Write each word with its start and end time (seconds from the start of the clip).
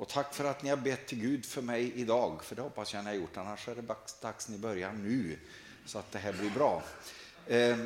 Och 0.00 0.08
tack 0.08 0.34
för 0.34 0.44
att 0.44 0.62
ni 0.62 0.70
har 0.70 0.76
bett 0.76 1.06
till 1.06 1.20
Gud 1.20 1.46
för 1.46 1.62
mig 1.62 1.92
idag, 1.94 2.44
för 2.44 2.56
det 2.56 2.62
hoppas 2.62 2.94
jag 2.94 3.04
ni 3.04 3.10
har 3.10 3.16
gjort. 3.16 3.36
Annars 3.36 3.68
är 3.68 3.74
det 3.74 3.94
dags 4.20 4.48
ni 4.48 4.58
börjar 4.58 4.92
nu, 4.92 5.38
så 5.86 5.98
att 5.98 6.12
det 6.12 6.18
här 6.18 6.32
blir 6.32 6.50
bra. 6.50 6.82
Eh, 7.46 7.78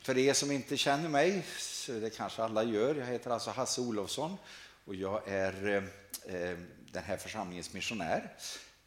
för 0.00 0.18
er 0.18 0.32
som 0.32 0.50
inte 0.50 0.76
känner 0.76 1.08
mig, 1.08 1.44
så 1.58 1.92
det 1.92 2.10
kanske 2.10 2.42
alla 2.42 2.64
gör, 2.64 2.94
jag 2.94 3.06
heter 3.06 3.30
alltså 3.30 3.50
Hasse 3.50 3.80
Olofsson 3.80 4.36
och 4.84 4.94
jag 4.94 5.28
är 5.28 5.82
eh, 6.26 6.58
den 6.92 7.02
här 7.02 7.16
församlingens 7.16 7.72
missionär. 7.72 8.32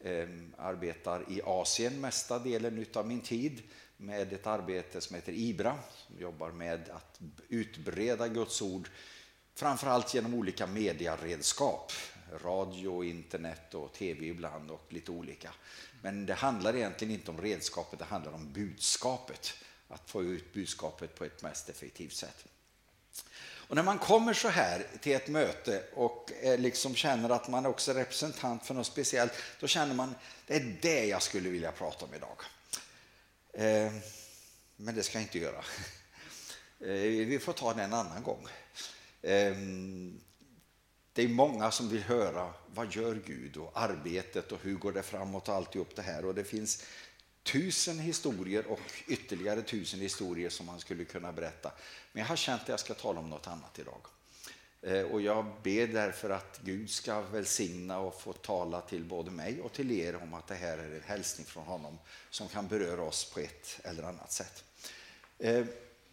Eh, 0.00 0.28
arbetar 0.58 1.24
i 1.28 1.42
Asien 1.44 2.00
mesta 2.00 2.38
delen 2.38 2.86
av 2.94 3.06
min 3.06 3.20
tid 3.20 3.62
med 3.96 4.32
ett 4.32 4.46
arbete 4.46 5.00
som 5.00 5.16
heter 5.16 5.32
IBRA, 5.32 5.78
som 6.06 6.20
jobbar 6.20 6.50
med 6.50 6.88
att 6.88 7.20
utbreda 7.48 8.28
Guds 8.28 8.62
ord, 8.62 8.88
framförallt 9.54 10.14
genom 10.14 10.34
olika 10.34 10.66
mediaredskap, 10.66 11.92
radio, 12.42 13.04
internet 13.04 13.74
och 13.74 13.92
tv 13.92 14.26
ibland 14.26 14.70
och 14.70 14.86
lite 14.88 15.10
olika. 15.10 15.52
Men 16.02 16.26
det 16.26 16.34
handlar 16.34 16.76
egentligen 16.76 17.14
inte 17.14 17.30
om 17.30 17.40
redskapet, 17.40 17.98
det 17.98 18.04
handlar 18.04 18.32
om 18.32 18.52
budskapet, 18.52 19.54
att 19.88 20.10
få 20.10 20.22
ut 20.22 20.52
budskapet 20.52 21.14
på 21.14 21.24
ett 21.24 21.42
mest 21.42 21.68
effektivt 21.68 22.12
sätt. 22.12 22.44
Och 23.68 23.76
när 23.76 23.82
man 23.82 23.98
kommer 23.98 24.34
så 24.34 24.48
här 24.48 24.86
till 25.00 25.12
ett 25.12 25.28
möte 25.28 25.84
och 25.94 26.32
eh, 26.42 26.58
liksom 26.58 26.94
känner 26.94 27.30
att 27.30 27.48
man 27.48 27.66
också 27.66 27.90
är 27.90 27.94
representant 27.94 28.66
för 28.66 28.74
något 28.74 28.86
speciellt, 28.86 29.32
då 29.60 29.66
känner 29.66 29.94
man 29.94 30.14
det 30.46 30.56
är 30.56 30.76
det 30.82 31.06
jag 31.06 31.22
skulle 31.22 31.48
vilja 31.48 31.72
prata 31.72 32.04
om 32.04 32.14
idag. 32.14 32.42
Eh, 33.52 33.92
men 34.76 34.94
det 34.94 35.02
ska 35.02 35.18
jag 35.18 35.24
inte 35.24 35.38
göra. 35.38 35.64
Eh, 36.80 37.26
vi 37.26 37.38
får 37.38 37.52
ta 37.52 37.74
det 37.74 37.82
en 37.82 37.94
annan 37.94 38.22
gång. 38.22 38.48
Det 41.18 41.24
är 41.24 41.28
många 41.28 41.70
som 41.70 41.88
vill 41.88 42.02
höra 42.02 42.52
vad 42.74 42.94
gör 42.94 43.20
Gud 43.26 43.56
och 43.56 43.72
arbetet 43.74 44.52
och 44.52 44.58
hur 44.62 44.74
går 44.74 44.92
det 44.92 45.02
framåt 45.02 45.48
och 45.48 45.54
alltihop 45.54 45.96
det 45.96 46.02
här. 46.02 46.24
Och 46.24 46.34
det 46.34 46.44
finns 46.44 46.84
tusen 47.42 47.98
historier 47.98 48.66
och 48.66 48.80
ytterligare 49.06 49.62
tusen 49.62 50.00
historier 50.00 50.50
som 50.50 50.66
man 50.66 50.80
skulle 50.80 51.04
kunna 51.04 51.32
berätta. 51.32 51.72
Men 52.12 52.20
jag 52.20 52.28
har 52.28 52.36
känt 52.36 52.62
att 52.62 52.68
jag 52.68 52.80
ska 52.80 52.94
tala 52.94 53.20
om 53.20 53.30
något 53.30 53.46
annat 53.46 53.78
idag. 53.78 54.00
Eh, 54.82 55.02
och 55.02 55.20
jag 55.20 55.46
ber 55.62 55.86
därför 55.86 56.30
att 56.30 56.60
Gud 56.64 56.90
ska 56.90 57.20
välsigna 57.20 57.98
och 57.98 58.20
få 58.20 58.32
tala 58.32 58.80
till 58.80 59.04
både 59.04 59.30
mig 59.30 59.60
och 59.60 59.72
till 59.72 59.90
er 59.90 60.16
om 60.22 60.34
att 60.34 60.46
det 60.46 60.54
här 60.54 60.78
är 60.78 60.94
en 60.94 61.02
hälsning 61.06 61.46
från 61.46 61.64
honom 61.64 61.98
som 62.30 62.48
kan 62.48 62.68
beröra 62.68 63.02
oss 63.02 63.32
på 63.34 63.40
ett 63.40 63.80
eller 63.84 64.02
annat 64.02 64.32
sätt. 64.32 64.64
Eh, 65.38 65.66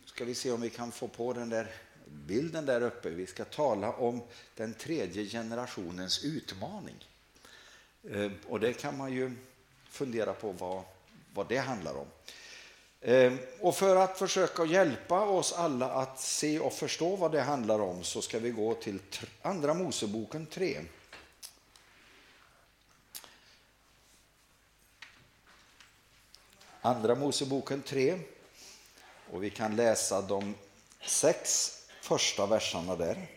ska 0.05 0.25
vi 0.25 0.35
se 0.35 0.51
om 0.51 0.61
vi 0.61 0.69
kan 0.69 0.91
få 0.91 1.07
på 1.07 1.33
den 1.33 1.49
där 1.49 1.71
bilden 2.05 2.65
där 2.65 2.81
uppe. 2.81 3.09
Vi 3.09 3.25
ska 3.25 3.45
tala 3.45 3.91
om 3.91 4.21
den 4.55 4.73
tredje 4.73 5.25
generationens 5.25 6.23
utmaning. 6.23 7.07
Eh, 8.09 8.31
och 8.47 8.59
det 8.59 8.73
kan 8.73 8.97
man 8.97 9.13
ju 9.13 9.31
fundera 9.89 10.33
på 10.33 10.51
vad, 10.51 10.83
vad 11.33 11.47
det 11.47 11.57
handlar 11.57 11.93
om. 11.95 12.07
Eh, 13.01 13.33
och 13.59 13.75
för 13.75 13.95
att 13.95 14.19
försöka 14.19 14.65
hjälpa 14.65 15.21
oss 15.21 15.53
alla 15.53 15.91
att 15.91 16.19
se 16.19 16.59
och 16.59 16.73
förstå 16.73 17.15
vad 17.15 17.31
det 17.31 17.41
handlar 17.41 17.79
om 17.79 18.03
så 18.03 18.21
ska 18.21 18.39
vi 18.39 18.51
gå 18.51 18.73
till 18.73 18.99
Andra 19.41 19.73
Moseboken 19.73 20.45
3. 20.45 20.81
Andra 26.81 27.15
Moseboken 27.15 27.81
3 27.81 28.19
och 29.31 29.43
vi 29.43 29.49
kan 29.49 29.75
läsa 29.75 30.21
de 30.21 30.55
sex 31.07 31.71
första 32.05 32.45
verserna 32.45 32.95
där. 32.95 33.27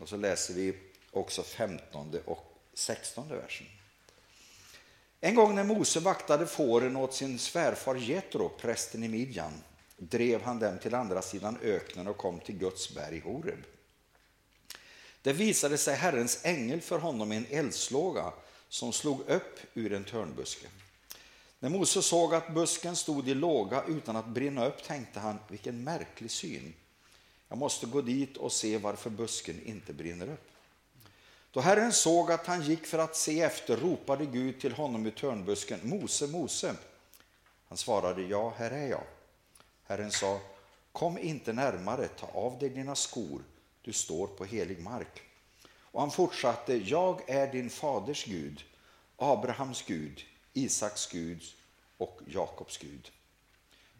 Och 0.00 0.08
så 0.08 0.16
läser 0.16 0.54
vi 0.54 0.78
också 1.10 1.42
15 1.42 2.18
och 2.24 2.58
16 2.74 3.28
versen. 3.28 3.66
En 5.20 5.34
gång 5.34 5.54
när 5.54 5.64
Mose 5.64 6.00
vaktade 6.00 6.46
fåren 6.46 6.96
åt 6.96 7.14
sin 7.14 7.38
svärfar 7.38 7.94
Jetro, 7.94 8.48
prästen 8.48 9.04
i 9.04 9.08
Midjan, 9.08 9.52
drev 9.96 10.42
han 10.42 10.58
dem 10.58 10.78
till 10.78 10.94
andra 10.94 11.22
sidan 11.22 11.58
öknen 11.62 12.06
och 12.06 12.16
kom 12.16 12.40
till 12.40 12.58
Guds 12.58 12.94
berg 12.94 13.20
Horeb. 13.20 13.64
Det 15.22 15.32
visade 15.32 15.78
sig 15.78 15.96
Herrens 15.96 16.44
ängel 16.44 16.80
för 16.80 16.98
honom 16.98 17.32
i 17.32 17.36
en 17.36 17.46
eldslåga 17.50 18.32
som 18.68 18.92
slog 18.92 19.20
upp 19.20 19.60
ur 19.74 19.92
en 19.92 20.04
törnbuske. 20.04 20.66
När 21.58 21.68
Mose 21.68 22.02
såg 22.02 22.34
att 22.34 22.54
busken 22.54 22.96
stod 22.96 23.28
i 23.28 23.34
låga 23.34 23.84
utan 23.84 24.16
att 24.16 24.26
brinna 24.26 24.66
upp 24.66 24.82
tänkte 24.82 25.20
han, 25.20 25.38
vilken 25.48 25.84
märklig 25.84 26.30
syn. 26.30 26.74
Jag 27.48 27.58
måste 27.58 27.86
gå 27.86 28.00
dit 28.00 28.36
och 28.36 28.52
se 28.52 28.78
varför 28.78 29.10
busken 29.10 29.62
inte 29.64 29.92
brinner 29.92 30.28
upp. 30.28 30.48
Då 31.50 31.60
Herren 31.60 31.92
såg 31.92 32.32
att 32.32 32.46
han 32.46 32.62
gick 32.62 32.86
för 32.86 32.98
att 32.98 33.16
se 33.16 33.42
efter 33.42 33.76
ropade 33.76 34.26
Gud 34.26 34.60
till 34.60 34.72
honom 34.72 35.06
i 35.06 35.10
törnbusken, 35.10 35.80
Mose, 35.82 36.26
Mose. 36.26 36.74
Han 37.68 37.78
svarade, 37.78 38.22
ja, 38.22 38.54
här 38.56 38.70
är 38.70 38.88
jag. 38.88 39.04
Herren 39.84 40.10
sa, 40.10 40.40
kom 40.92 41.18
inte 41.18 41.52
närmare, 41.52 42.08
ta 42.08 42.26
av 42.26 42.58
dig 42.58 42.68
dina 42.68 42.94
skor, 42.94 43.42
du 43.82 43.92
står 43.92 44.26
på 44.26 44.44
helig 44.44 44.82
mark. 44.82 45.22
Och 45.78 46.00
han 46.00 46.10
fortsatte, 46.10 46.74
jag 46.76 47.30
är 47.30 47.52
din 47.52 47.70
faders 47.70 48.24
Gud, 48.24 48.64
Abrahams 49.16 49.82
Gud, 49.82 50.24
Isaks 50.56 51.06
Gud 51.06 51.42
och 51.96 52.20
Jakobs 52.26 52.78
Gud. 52.78 53.10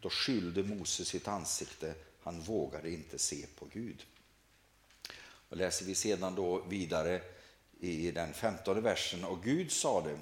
Då 0.01 0.11
skyllde 0.11 0.63
Mose 0.63 1.05
sitt 1.05 1.29
ansikte, 1.29 1.95
han 2.23 2.41
vågade 2.41 2.91
inte 2.91 3.19
se 3.19 3.47
på 3.59 3.67
Gud. 3.73 4.05
Och 5.49 5.57
läser 5.57 5.85
vi 5.85 5.95
sedan 5.95 6.35
då 6.35 6.61
vidare 6.61 7.23
i 7.81 8.11
den 8.11 8.35
femtonde 8.35 8.81
versen. 8.81 9.25
Och 9.25 9.45
Gud 9.45 9.73
sade, 9.73 10.19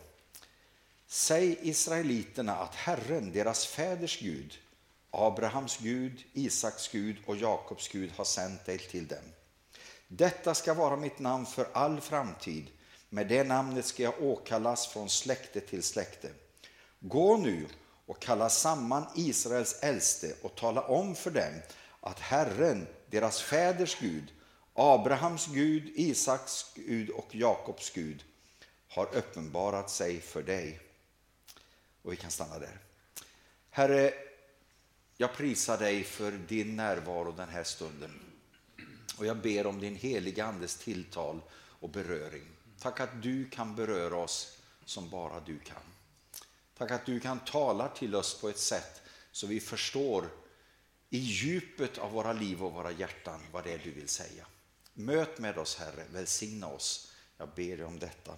säg 1.07 1.59
israeliterna 1.63 2.57
att 2.57 2.75
Herren, 2.75 3.33
deras 3.33 3.67
fäders 3.67 4.21
Gud, 4.21 4.59
Abrahams 5.11 5.79
Gud, 5.79 6.25
Isaks 6.33 6.89
Gud 6.89 7.17
och 7.27 7.37
Jakobs 7.37 7.89
Gud 7.89 8.11
har 8.11 8.25
sänt 8.25 8.65
dig 8.65 8.79
till 8.79 9.07
dem. 9.07 9.33
Detta 10.09 10.55
ska 10.55 10.75
vara 10.75 10.97
mitt 10.97 11.19
namn 11.19 11.47
för 11.47 11.69
all 11.73 12.01
framtid. 12.01 12.67
Med 13.15 13.27
det 13.27 13.45
namnet 13.45 13.85
ska 13.85 14.03
jag 14.03 14.23
åkallas 14.23 14.87
från 14.87 15.11
släkte 15.11 15.61
till 15.61 15.83
släkte. 15.83 16.31
Gå 17.01 17.37
nu 17.37 17.67
och 18.07 18.23
kalla 18.23 18.49
samman 18.49 19.07
Israels 19.17 19.79
äldste 19.83 20.35
och 20.43 20.55
tala 20.55 20.83
om 20.83 21.15
för 21.15 21.31
dem 21.31 21.61
att 22.01 22.21
Herren, 22.21 22.87
deras 23.11 23.43
fäders 23.43 24.01
Gud, 24.01 24.33
Abrahams 24.73 25.47
Gud, 25.47 25.93
Isaks 25.95 26.75
Gud 26.75 27.11
och 27.11 27.35
Jakobs 27.35 27.91
Gud 27.91 28.25
har 28.89 29.15
uppenbarat 29.15 29.91
sig 29.91 30.21
för 30.21 30.43
dig. 30.43 30.81
Och 32.03 32.13
vi 32.13 32.17
kan 32.17 32.31
stanna 32.31 32.59
där. 32.59 32.79
Herre, 33.71 34.15
jag 35.17 35.33
prisar 35.37 35.79
dig 35.79 36.05
för 36.05 36.33
din 36.33 36.77
närvaro 36.77 37.33
den 37.33 37.49
här 37.49 37.65
stunden. 37.65 38.21
Och 39.19 39.27
jag 39.27 39.37
ber 39.37 39.67
om 39.67 39.81
din 39.81 39.97
heliga 39.97 40.45
Andes 40.45 40.77
tilltal 40.77 41.41
och 41.53 41.91
beröring. 41.91 42.54
Tack 42.85 43.01
att 43.01 43.23
du 43.23 43.49
kan 43.49 43.75
beröra 43.75 44.17
oss 44.17 44.59
som 44.85 45.11
bara 45.11 45.41
du 45.41 45.59
kan. 45.59 45.83
Tack 46.79 46.91
att 46.91 47.07
du 47.07 47.21
kan 47.21 47.41
tala 47.41 47.89
till 47.89 48.15
oss 48.15 48.41
på 48.41 48.49
ett 48.49 48.59
sätt 48.59 49.03
så 49.33 49.47
vi 49.47 49.61
förstår 49.61 50.29
i 51.11 51.19
djupet 51.19 51.99
av 51.99 52.13
våra 52.13 52.33
liv 52.33 52.65
och 52.65 52.73
våra 52.73 52.91
hjärtan 52.91 53.41
vad 53.53 53.65
det 53.65 53.73
är 53.73 53.79
du 53.79 53.91
vill 53.91 54.09
säga. 54.09 54.47
Möt 54.95 55.39
med 55.39 55.59
oss 55.59 55.77
Herre, 55.77 56.05
välsigna 56.13 56.67
oss. 56.67 57.13
Jag 57.37 57.49
ber 57.49 57.77
dig 57.77 57.85
om 57.85 57.99
detta 57.99 58.35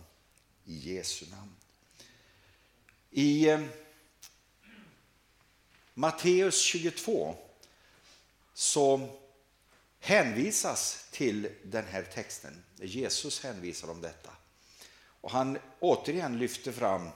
i 0.64 0.94
Jesu 0.94 1.26
namn. 1.30 1.56
I 3.10 3.48
eh, 3.48 3.60
Matteus 5.94 6.60
22 6.60 7.36
så 8.54 9.08
hänvisas 10.06 11.06
till 11.10 11.48
den 11.64 11.84
här 11.84 12.02
texten. 12.02 12.64
Jesus 12.76 13.42
hänvisar 13.42 13.90
om 13.90 14.00
detta. 14.00 14.30
Och 15.20 15.30
han 15.30 15.58
återigen 15.80 16.38
lyfter 16.38 16.72
fram 16.72 17.08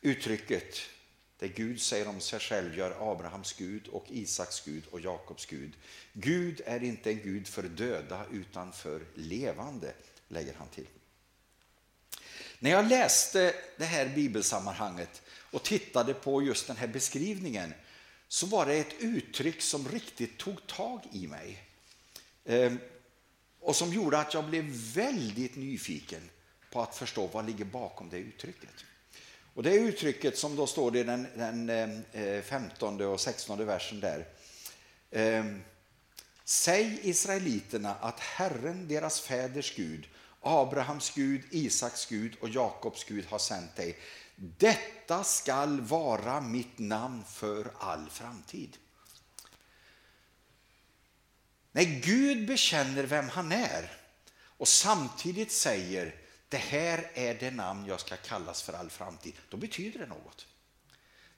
uttrycket 0.00 0.80
det 1.38 1.48
Gud 1.48 1.80
säger 1.80 2.08
om 2.08 2.20
sig 2.20 2.40
själv 2.40 2.78
gör 2.78 3.12
Abrahams 3.12 3.52
Gud 3.52 3.88
och 3.88 4.04
Isaks 4.08 4.60
Gud 4.60 4.84
och 4.90 5.00
Jakobs 5.00 5.46
Gud. 5.46 5.72
Gud 6.12 6.60
är 6.66 6.82
inte 6.82 7.10
en 7.10 7.22
Gud 7.22 7.48
för 7.48 7.62
döda 7.62 8.26
utan 8.32 8.72
för 8.72 9.06
levande, 9.14 9.92
lägger 10.28 10.54
han 10.54 10.68
till. 10.68 10.86
När 12.58 12.70
jag 12.70 12.88
läste 12.88 13.54
det 13.76 13.84
här 13.84 14.08
bibelsammanhanget 14.08 15.22
och 15.50 15.62
tittade 15.62 16.14
på 16.14 16.42
just 16.42 16.66
den 16.66 16.76
här 16.76 16.88
beskrivningen 16.88 17.74
så 18.34 18.46
var 18.46 18.66
det 18.66 18.74
ett 18.74 18.94
uttryck 18.98 19.62
som 19.62 19.88
riktigt 19.88 20.38
tog 20.38 20.66
tag 20.66 21.00
i 21.12 21.26
mig. 21.26 21.64
Eh, 22.44 22.72
och 23.60 23.76
som 23.76 23.92
gjorde 23.92 24.18
att 24.18 24.34
jag 24.34 24.44
blev 24.44 24.64
väldigt 24.94 25.56
nyfiken 25.56 26.30
på 26.70 26.82
att 26.82 26.96
förstå 26.96 27.26
vad 27.26 27.46
ligger 27.46 27.64
bakom 27.64 28.10
det 28.10 28.18
uttrycket. 28.18 28.84
Och 29.54 29.62
det 29.62 29.74
uttrycket 29.74 30.38
som 30.38 30.56
då 30.56 30.66
står 30.66 30.96
i 30.96 31.02
den, 31.02 31.26
den 31.36 31.70
eh, 32.12 32.42
15 32.42 33.00
och 33.00 33.20
16 33.20 33.66
versen 33.66 34.00
där. 34.00 34.26
Eh, 35.10 35.44
Säg 36.44 37.00
israeliterna 37.02 37.94
att 37.94 38.20
Herren, 38.20 38.88
deras 38.88 39.20
fäders 39.20 39.76
Gud, 39.76 40.08
Abrahams 40.40 41.10
Gud, 41.14 41.42
Isaks 41.50 42.06
Gud 42.06 42.36
och 42.40 42.48
Jakobs 42.48 43.04
Gud 43.04 43.24
har 43.24 43.38
sänt 43.38 43.76
dig. 43.76 43.98
Detta 44.58 45.24
skall 45.24 45.80
vara 45.80 46.40
mitt 46.40 46.78
namn 46.78 47.24
för 47.28 47.72
all 47.78 48.10
framtid. 48.10 48.76
När 51.72 51.84
Gud 51.84 52.46
bekänner 52.46 53.04
vem 53.04 53.28
han 53.28 53.52
är 53.52 53.92
och 54.36 54.68
samtidigt 54.68 55.52
säger 55.52 56.14
det 56.48 56.56
här 56.56 57.10
är 57.14 57.34
det 57.34 57.50
namn 57.50 57.86
jag 57.86 58.00
ska 58.00 58.16
kallas 58.16 58.62
för 58.62 58.72
all 58.72 58.90
framtid, 58.90 59.34
då 59.48 59.56
betyder 59.56 59.98
det 59.98 60.06
något. 60.06 60.46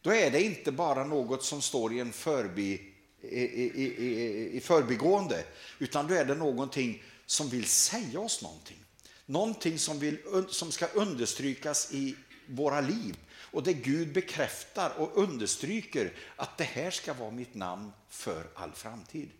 Då 0.00 0.14
är 0.14 0.30
det 0.30 0.42
inte 0.42 0.72
bara 0.72 1.04
något 1.04 1.44
som 1.44 1.62
står 1.62 1.92
i 1.92 2.00
en 2.00 2.12
förbi, 2.12 2.94
i, 3.20 3.40
i, 3.40 3.94
i, 4.04 4.56
i 4.56 4.60
förbigående, 4.60 5.44
utan 5.78 6.06
då 6.06 6.14
är 6.14 6.24
det 6.24 6.34
någonting 6.34 7.02
som 7.26 7.48
vill 7.48 7.66
säga 7.66 8.20
oss 8.20 8.42
någonting. 8.42 8.84
Någonting 9.26 9.78
som, 9.78 9.98
vill, 9.98 10.18
som 10.48 10.72
ska 10.72 10.86
understrykas 10.86 11.92
i 11.92 12.16
våra 12.46 12.80
liv 12.80 13.18
och 13.28 13.62
det 13.62 13.72
Gud 13.72 14.12
bekräftar 14.12 14.90
och 14.90 15.22
understryker 15.22 16.12
att 16.36 16.58
det 16.58 16.64
här 16.64 16.90
ska 16.90 17.14
vara 17.14 17.30
mitt 17.30 17.54
namn 17.54 17.92
för 18.08 18.46
all 18.54 18.72
framtid. 18.72 19.30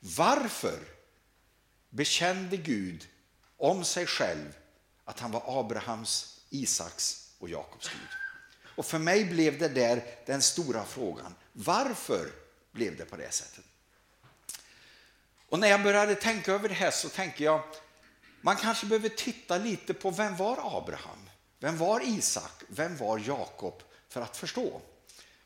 Varför 0.00 0.78
bekände 1.90 2.56
Gud 2.56 3.08
om 3.56 3.84
sig 3.84 4.06
själv 4.06 4.56
att 5.04 5.20
han 5.20 5.30
var 5.30 5.60
Abrahams, 5.60 6.40
Isaks 6.50 7.30
och 7.38 7.48
Jakobs 7.48 7.88
Gud? 7.88 8.08
Och 8.76 8.86
för 8.86 8.98
mig 8.98 9.24
blev 9.24 9.58
det 9.58 9.68
där 9.68 10.02
den 10.26 10.42
stora 10.42 10.84
frågan. 10.84 11.34
Varför 11.52 12.30
blev 12.72 12.96
det 12.96 13.04
på 13.04 13.16
det 13.16 13.32
sättet? 13.32 13.64
Och 15.48 15.58
när 15.58 15.68
jag 15.68 15.82
började 15.82 16.14
tänka 16.14 16.52
över 16.52 16.68
det 16.68 16.74
här 16.74 16.90
så 16.90 17.08
tänker 17.08 17.44
jag, 17.44 17.62
man 18.40 18.56
kanske 18.56 18.86
behöver 18.86 19.08
titta 19.08 19.58
lite 19.58 19.94
på 19.94 20.10
vem 20.10 20.36
var 20.36 20.78
Abraham? 20.78 21.29
Vem 21.60 21.78
var 21.78 22.00
Isak? 22.00 22.62
Vem 22.68 22.96
var 22.96 23.22
Jakob? 23.26 23.82
För 24.08 24.20
att 24.20 24.36
förstå. 24.36 24.80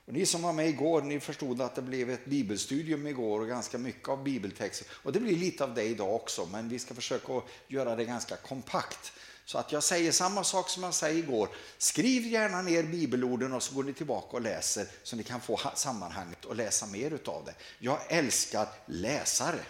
Och 0.07 0.13
ni 0.13 0.27
som 0.27 0.43
var 0.43 0.53
med 0.53 0.69
igår, 0.69 1.03
ni 1.03 1.21
förstod 1.21 1.61
att 1.61 1.75
det 1.75 1.83
blev 1.83 2.11
ett 2.11 2.25
bibelstudium 2.25 3.07
igår 3.07 3.41
och 3.41 3.49
ganska 3.49 3.79
mycket 3.79 4.09
av 4.09 4.25
bibeltexter. 4.25 4.89
Och 4.91 5.13
det 5.13 5.21
blir 5.21 5.37
lite 5.37 5.65
av 5.65 5.75
det 5.75 5.83
idag 5.83 6.15
också, 6.15 6.47
men 6.47 6.69
vi 6.69 6.79
ska 6.79 6.95
försöka 6.95 7.43
göra 7.69 7.97
det 7.97 8.05
ganska 8.05 8.37
kompakt. 8.37 9.13
Så 9.45 9.59
att 9.59 9.73
jag 9.73 9.83
säger 9.83 10.13
samma 10.13 10.45
sak 10.45 10.69
som 10.69 10.83
jag 10.83 10.95
säger 10.95 11.19
igår. 11.19 11.49
Skriv 11.79 12.27
gärna 12.27 12.63
ner 12.63 12.83
bibelorden 12.83 13.53
och 13.53 13.63
så 13.63 13.75
går 13.75 13.85
ni 13.85 13.93
tillbaka 13.93 14.37
och 14.37 14.43
läser 14.43 14.87
så 15.03 15.17
ni 15.17 15.23
kan 15.23 15.41
få 15.41 15.61
sammanhanget 15.75 16.45
och 16.45 16.57
läsa 16.57 16.87
mer 16.87 17.11
utav 17.11 17.45
det. 17.45 17.55
Jag 17.79 17.99
älskar 18.09 18.69
läsare. 18.87 19.61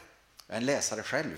Jag 0.46 0.54
är 0.54 0.60
en 0.60 0.66
läsare 0.66 1.02
själv. 1.02 1.36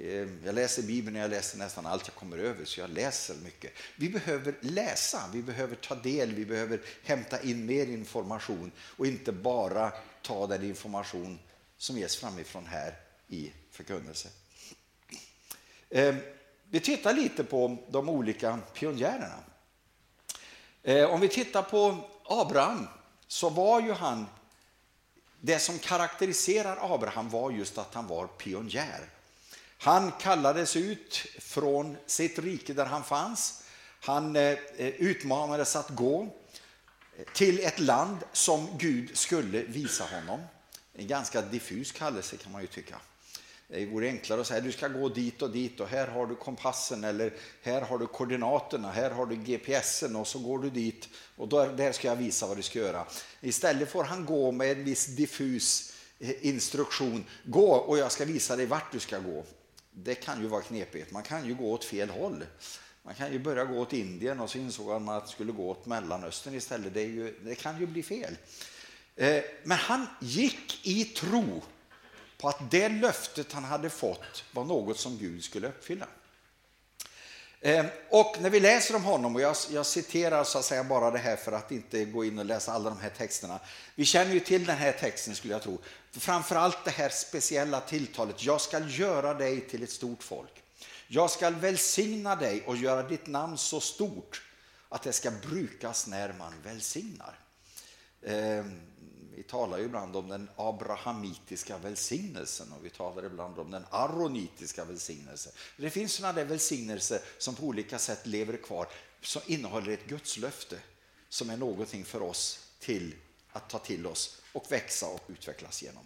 Eh, 0.00 0.28
jag 0.44 0.54
läser 0.54 0.82
Bibeln, 0.82 1.16
jag 1.16 1.30
läser 1.30 1.58
nästan 1.58 1.86
allt 1.86 2.08
jag 2.08 2.14
kommer 2.14 2.38
över, 2.38 2.64
så 2.64 2.80
jag 2.80 2.90
läser 2.90 3.34
mycket. 3.34 3.72
Vi 3.96 4.08
behöver 4.08 4.54
läsa, 4.60 5.30
vi 5.32 5.42
behöver 5.42 5.76
ta 5.76 5.94
del, 5.94 6.34
vi 6.34 6.44
behöver 6.44 6.80
hämta 7.02 7.42
in 7.42 7.66
mer 7.66 7.86
information 7.86 8.72
och 8.78 9.06
inte 9.06 9.32
bara 9.32 9.92
ta 10.22 10.46
den 10.46 10.64
information 10.64 11.38
som 11.76 11.98
ges 11.98 12.16
framifrån 12.16 12.66
här 12.66 12.94
i 13.28 13.52
förkunnelse. 13.70 14.28
Eh, 15.90 16.14
vi 16.70 16.80
tittar 16.80 17.12
lite 17.12 17.44
på 17.44 17.76
de 17.88 18.08
olika 18.08 18.58
pionjärerna. 18.74 19.38
Eh, 20.82 21.04
om 21.04 21.20
vi 21.20 21.28
tittar 21.28 21.62
på 21.62 22.10
Abraham 22.24 22.86
så 23.26 23.48
var 23.50 23.80
ju 23.80 23.92
han, 23.92 24.26
det 25.40 25.58
som 25.58 25.78
karaktäriserar 25.78 26.94
Abraham 26.94 27.30
var 27.30 27.50
just 27.50 27.78
att 27.78 27.94
han 27.94 28.06
var 28.06 28.26
pionjär. 28.26 29.13
Han 29.84 30.12
kallades 30.12 30.76
ut 30.76 31.26
från 31.38 31.96
sitt 32.06 32.38
rike 32.38 32.72
där 32.72 32.84
han 32.84 33.04
fanns. 33.04 33.62
Han 34.00 34.36
eh, 34.36 34.42
eh, 34.76 34.88
utmanades 34.88 35.76
att 35.76 35.90
gå 35.90 36.22
eh, 36.22 37.24
till 37.34 37.60
ett 37.60 37.80
land 37.80 38.18
som 38.32 38.68
Gud 38.78 39.16
skulle 39.16 39.62
visa 39.62 40.04
honom. 40.04 40.40
En 40.94 41.06
ganska 41.06 41.42
diffus 41.42 41.92
kallelse 41.92 42.36
kan 42.36 42.52
man 42.52 42.60
ju 42.60 42.66
tycka. 42.66 42.96
Det 43.68 43.86
vore 43.86 44.06
enklare 44.06 44.40
att 44.40 44.46
säga 44.46 44.60
du 44.60 44.72
ska 44.72 44.88
gå 44.88 45.08
dit 45.08 45.42
och 45.42 45.50
dit 45.50 45.80
och 45.80 45.88
här 45.88 46.06
har 46.06 46.26
du 46.26 46.34
kompassen 46.34 47.04
eller 47.04 47.32
här 47.62 47.80
har 47.80 47.98
du 47.98 48.06
koordinaterna, 48.06 48.90
här 48.90 49.10
har 49.10 49.26
du 49.26 49.36
GPSen 49.36 50.16
och 50.16 50.26
så 50.26 50.38
går 50.38 50.58
du 50.58 50.70
dit 50.70 51.08
och 51.36 51.48
där, 51.48 51.68
där 51.68 51.92
ska 51.92 52.08
jag 52.08 52.16
visa 52.16 52.46
vad 52.46 52.56
du 52.56 52.62
ska 52.62 52.78
göra. 52.78 53.06
Istället 53.40 53.90
får 53.90 54.04
han 54.04 54.24
gå 54.24 54.52
med 54.52 54.70
en 54.70 54.84
viss 54.84 55.06
diffus 55.06 55.92
instruktion. 56.18 57.24
Gå 57.44 57.74
och 57.74 57.98
jag 57.98 58.12
ska 58.12 58.24
visa 58.24 58.56
dig 58.56 58.66
vart 58.66 58.92
du 58.92 59.00
ska 59.00 59.18
gå 59.18 59.44
det 59.94 60.14
kan 60.14 60.40
ju 60.40 60.46
vara 60.46 60.62
knepigt. 60.62 61.10
Man 61.10 61.22
kan 61.22 61.46
ju 61.46 61.54
gå 61.54 61.72
åt 61.72 61.84
fel 61.84 62.10
håll. 62.10 62.44
Man 63.02 63.14
kan 63.14 63.32
ju 63.32 63.38
börja 63.38 63.64
gå 63.64 63.78
åt 63.78 63.92
Indien 63.92 64.40
och 64.40 64.50
så 64.50 64.58
insåg 64.58 64.86
man 64.86 64.96
att 64.96 65.02
man 65.02 65.28
skulle 65.28 65.52
gå 65.52 65.70
åt 65.70 65.86
Mellanöstern 65.86 66.54
istället. 66.54 66.94
Det, 66.94 67.02
ju, 67.02 67.38
det 67.44 67.54
kan 67.54 67.80
ju 67.80 67.86
bli 67.86 68.02
fel. 68.02 68.36
Eh, 69.16 69.44
men 69.62 69.78
han 69.78 70.06
gick 70.20 70.86
i 70.86 71.04
tro 71.04 71.62
på 72.38 72.48
att 72.48 72.70
det 72.70 72.88
löftet 72.88 73.52
han 73.52 73.64
hade 73.64 73.90
fått 73.90 74.44
var 74.52 74.64
något 74.64 74.98
som 74.98 75.18
Gud 75.18 75.44
skulle 75.44 75.68
uppfylla. 75.68 76.06
Eh, 77.60 77.86
och 78.10 78.36
när 78.40 78.50
vi 78.50 78.60
läser 78.60 78.96
om 78.96 79.04
honom, 79.04 79.34
och 79.34 79.40
jag, 79.40 79.56
jag, 79.70 79.86
citerar 79.86 80.44
så 80.44 80.58
att 80.58 80.64
säga 80.64 80.84
bara 80.84 81.10
det 81.10 81.18
här 81.18 81.36
för 81.36 81.52
att 81.52 81.72
inte 81.72 82.04
gå 82.04 82.24
in 82.24 82.38
och 82.38 82.44
läsa 82.44 82.72
alla 82.72 82.90
de 82.90 83.00
här 83.00 83.10
texterna. 83.10 83.60
Vi 83.94 84.04
känner 84.04 84.34
ju 84.34 84.40
till 84.40 84.64
den 84.64 84.76
här 84.76 84.92
texten 84.92 85.34
skulle 85.34 85.54
jag 85.54 85.62
tro. 85.62 85.78
Framförallt 86.18 86.84
det 86.84 86.90
här 86.90 87.08
speciella 87.08 87.80
tilltalet, 87.80 88.44
jag 88.44 88.60
ska 88.60 88.78
göra 88.78 89.34
dig 89.34 89.60
till 89.60 89.82
ett 89.82 89.90
stort 89.90 90.22
folk. 90.22 90.62
Jag 91.06 91.30
ska 91.30 91.50
välsigna 91.50 92.36
dig 92.36 92.62
och 92.66 92.76
göra 92.76 93.08
ditt 93.08 93.26
namn 93.26 93.58
så 93.58 93.80
stort 93.80 94.42
att 94.88 95.02
det 95.02 95.12
ska 95.12 95.30
brukas 95.30 96.06
när 96.06 96.32
man 96.32 96.52
välsignar. 96.64 97.38
Eh, 98.22 98.64
vi 99.36 99.42
talar 99.42 99.78
ju 99.78 99.84
ibland 99.84 100.16
om 100.16 100.28
den 100.28 100.50
abrahamitiska 100.56 101.78
välsignelsen 101.78 102.72
och 102.72 102.84
vi 102.84 102.90
talar 102.90 103.24
ibland 103.26 103.58
om 103.58 103.70
den 103.70 103.84
aronitiska 103.90 104.84
välsignelsen. 104.84 105.52
Det 105.76 105.90
finns 105.90 106.12
sådana 106.12 106.32
där 106.32 106.44
välsignelser 106.44 107.20
som 107.38 107.54
på 107.54 107.62
olika 107.62 107.98
sätt 107.98 108.26
lever 108.26 108.56
kvar, 108.56 108.86
som 109.20 109.42
innehåller 109.46 109.92
ett 109.92 110.06
gudslöfte 110.06 110.78
som 111.28 111.50
är 111.50 111.56
någonting 111.56 112.04
för 112.04 112.22
oss 112.22 112.68
till 112.78 113.14
att 113.54 113.68
ta 113.70 113.78
till 113.78 114.06
oss 114.06 114.36
och 114.52 114.72
växa 114.72 115.06
och 115.06 115.20
utvecklas 115.28 115.82
genom. 115.82 116.04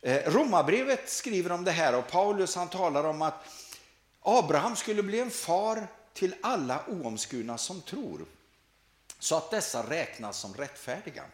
Eh, 0.00 0.32
Romarbrevet 0.32 1.10
skriver 1.10 1.52
om 1.52 1.64
det 1.64 1.72
här 1.72 1.94
och 1.94 2.08
Paulus 2.08 2.54
han 2.54 2.68
talar 2.68 3.04
om 3.04 3.22
att 3.22 3.44
Abraham 4.20 4.76
skulle 4.76 5.02
bli 5.02 5.20
en 5.20 5.30
far 5.30 5.86
till 6.12 6.34
alla 6.42 6.84
oomskurna 6.88 7.58
som 7.58 7.80
tror 7.80 8.26
så 9.18 9.36
att 9.36 9.50
dessa 9.50 9.90
räknas 9.90 10.38
som 10.38 10.54
rättfärdiga. 10.54 11.24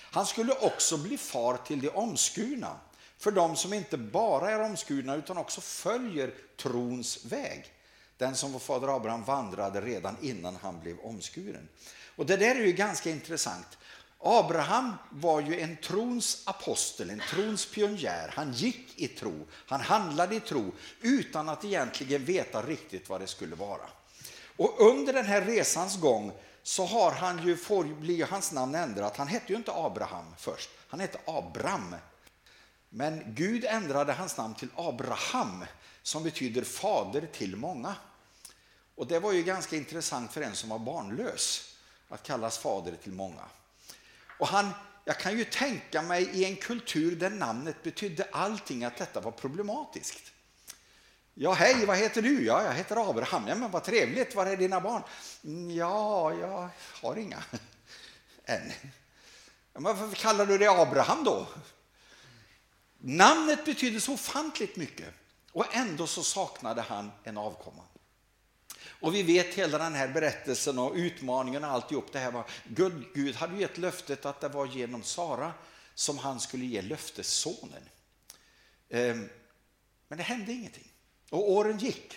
Han 0.00 0.26
skulle 0.26 0.52
också 0.52 0.98
bli 0.98 1.18
far 1.18 1.56
till 1.56 1.80
de 1.80 1.88
omskurna, 1.88 2.80
för 3.18 3.30
de 3.30 3.56
som 3.56 3.72
inte 3.72 3.96
bara 3.96 4.50
är 4.50 4.60
omskurna 4.60 5.16
utan 5.16 5.38
också 5.38 5.60
följer 5.60 6.34
trons 6.56 7.24
väg. 7.24 7.72
Den 8.16 8.36
som 8.36 8.52
vår 8.52 8.58
fader 8.58 8.96
Abraham 8.96 9.24
vandrade 9.24 9.80
redan 9.80 10.16
innan 10.22 10.56
han 10.56 10.80
blev 10.80 10.98
omskuren. 10.98 11.68
Och 12.16 12.26
det 12.26 12.36
där 12.36 12.54
är 12.54 12.64
ju 12.64 12.72
ganska 12.72 13.10
intressant. 13.10 13.78
Abraham 14.20 14.94
var 15.10 15.40
ju 15.40 15.60
en 15.60 15.76
trons 15.76 16.42
apostel, 16.46 17.10
en 17.10 17.22
trons 17.30 17.66
pionjär. 17.66 18.32
Han 18.36 18.52
gick 18.52 19.00
i 19.00 19.08
tro, 19.08 19.46
han 19.52 19.80
handlade 19.80 20.34
i 20.34 20.40
tro 20.40 20.72
utan 21.00 21.48
att 21.48 21.64
egentligen 21.64 22.24
veta 22.24 22.62
riktigt 22.62 23.08
vad 23.08 23.20
det 23.20 23.26
skulle 23.26 23.56
vara. 23.56 23.88
Och 24.56 24.80
under 24.80 25.12
den 25.12 25.26
här 25.26 25.42
resans 25.42 26.00
gång 26.00 26.32
så 26.62 26.84
har 26.86 27.10
han 27.10 27.46
ju, 27.46 27.56
får, 27.56 27.84
blir 27.84 28.26
hans 28.26 28.52
namn 28.52 28.74
ändrat. 28.74 29.16
Han 29.16 29.28
hette 29.28 29.52
ju 29.52 29.56
inte 29.56 29.72
Abraham 29.74 30.34
först, 30.38 30.70
han 30.88 31.00
hette 31.00 31.18
Abram. 31.24 31.96
Men 32.88 33.22
Gud 33.26 33.64
ändrade 33.64 34.12
hans 34.12 34.36
namn 34.36 34.54
till 34.54 34.68
Abraham 34.76 35.64
som 36.02 36.22
betyder 36.22 36.62
fader 36.62 37.28
till 37.32 37.56
många. 37.56 37.94
Och 38.94 39.06
det 39.06 39.18
var 39.18 39.32
ju 39.32 39.42
ganska 39.42 39.76
intressant 39.76 40.32
för 40.32 40.40
en 40.40 40.54
som 40.54 40.68
var 40.68 40.78
barnlös 40.78 41.74
att 42.08 42.22
kallas 42.22 42.58
fader 42.58 42.96
till 43.02 43.12
många. 43.12 43.44
Och 44.38 44.48
han, 44.48 44.70
jag 45.04 45.18
kan 45.18 45.38
ju 45.38 45.44
tänka 45.44 46.02
mig 46.02 46.22
i 46.22 46.44
en 46.44 46.56
kultur 46.56 47.16
där 47.16 47.30
namnet 47.30 47.82
betydde 47.82 48.28
allting 48.32 48.84
att 48.84 48.96
detta 48.96 49.20
var 49.20 49.30
problematiskt. 49.30 50.32
Ja, 51.34 51.52
hej, 51.52 51.86
vad 51.86 51.96
heter 51.96 52.22
du? 52.22 52.44
Ja, 52.44 52.64
jag 52.64 52.72
heter 52.72 53.10
Abraham. 53.10 53.48
Ja, 53.48 53.54
men 53.54 53.70
vad 53.70 53.84
trevligt, 53.84 54.34
var 54.34 54.46
är 54.46 54.56
dina 54.56 54.80
barn? 54.80 55.02
Mm, 55.44 55.70
ja, 55.70 56.34
jag 56.34 56.68
har 57.02 57.16
inga 57.16 57.42
än. 58.44 58.72
Ja, 59.72 59.80
men 59.80 59.96
varför 59.96 60.16
kallar 60.16 60.46
du 60.46 60.58
dig 60.58 60.68
Abraham 60.68 61.24
då? 61.24 61.46
Namnet 62.98 63.64
betydde 63.64 64.00
så 64.00 64.12
ofantligt 64.12 64.76
mycket 64.76 65.14
och 65.52 65.76
ändå 65.76 66.06
så 66.06 66.22
saknade 66.22 66.82
han 66.82 67.12
en 67.24 67.38
avkomma. 67.38 67.82
Och 69.00 69.14
vi 69.14 69.22
vet 69.22 69.54
hela 69.54 69.78
den 69.78 69.94
här 69.94 70.08
berättelsen 70.08 70.78
och 70.78 70.94
utmaningen 70.94 71.64
och 71.64 71.70
alltihop 71.70 72.12
det 72.12 72.18
här 72.18 72.32
var 72.32 72.44
Gud, 72.68 73.04
Gud 73.14 73.34
hade 73.34 73.60
gett 73.60 73.78
löftet 73.78 74.26
att 74.26 74.40
det 74.40 74.48
var 74.48 74.66
genom 74.66 75.02
Sara 75.02 75.52
som 75.94 76.18
han 76.18 76.40
skulle 76.40 76.64
ge 76.64 76.82
löftessonen. 76.82 77.82
Ehm, 78.88 79.28
men 80.08 80.18
det 80.18 80.24
hände 80.24 80.52
ingenting. 80.52 80.92
Och 81.30 81.50
åren 81.50 81.78
gick. 81.78 82.14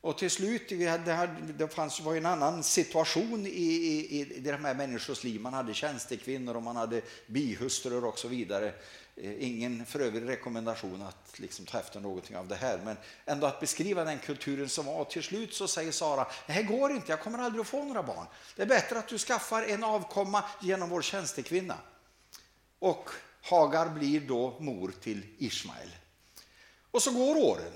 Och 0.00 0.18
till 0.18 0.30
slut, 0.30 0.68
det, 0.68 1.68
fanns, 1.74 2.00
var 2.00 2.16
en 2.16 2.26
annan 2.26 2.62
situation 2.62 3.46
i, 3.46 3.50
i, 3.50 4.20
i 4.36 4.40
de 4.40 4.64
här 4.64 4.74
människors 4.74 5.24
liv. 5.24 5.40
Man 5.40 5.54
hade 5.54 5.74
tjänstekvinnor 5.74 6.56
och 6.56 6.62
man 6.62 6.76
hade 6.76 7.02
bihustrur 7.26 8.04
och 8.04 8.18
så 8.18 8.28
vidare. 8.28 8.74
Eh, 9.16 9.44
ingen 9.44 9.86
för 9.86 10.00
övrigt 10.00 10.28
rekommendation 10.28 11.02
att 11.02 11.38
liksom 11.38 11.66
ta 11.66 11.80
efter 11.80 12.00
någonting 12.00 12.36
av 12.36 12.48
det 12.48 12.54
här, 12.54 12.80
men 12.84 12.96
ändå 13.24 13.46
att 13.46 13.60
beskriva 13.60 14.04
den 14.04 14.18
kulturen 14.18 14.68
som 14.68 14.86
var. 14.86 15.04
Till 15.04 15.22
slut 15.22 15.54
så 15.54 15.68
säger 15.68 15.92
Sara, 15.92 16.26
det 16.46 16.52
här 16.52 16.62
går 16.62 16.92
inte, 16.92 17.12
jag 17.12 17.20
kommer 17.20 17.38
aldrig 17.38 17.60
att 17.60 17.66
få 17.66 17.84
några 17.84 18.02
barn. 18.02 18.26
Det 18.56 18.62
är 18.62 18.66
bättre 18.66 18.98
att 18.98 19.08
du 19.08 19.18
skaffar 19.18 19.62
en 19.62 19.84
avkomma 19.84 20.44
genom 20.60 20.88
vår 20.88 21.02
tjänstekvinna. 21.02 21.78
Och 22.78 23.10
Hagar 23.42 23.88
blir 23.88 24.20
då 24.20 24.56
mor 24.60 24.94
till 25.00 25.22
Ismael. 25.38 25.90
Och 26.90 27.02
så 27.02 27.12
går 27.12 27.36
åren. 27.36 27.72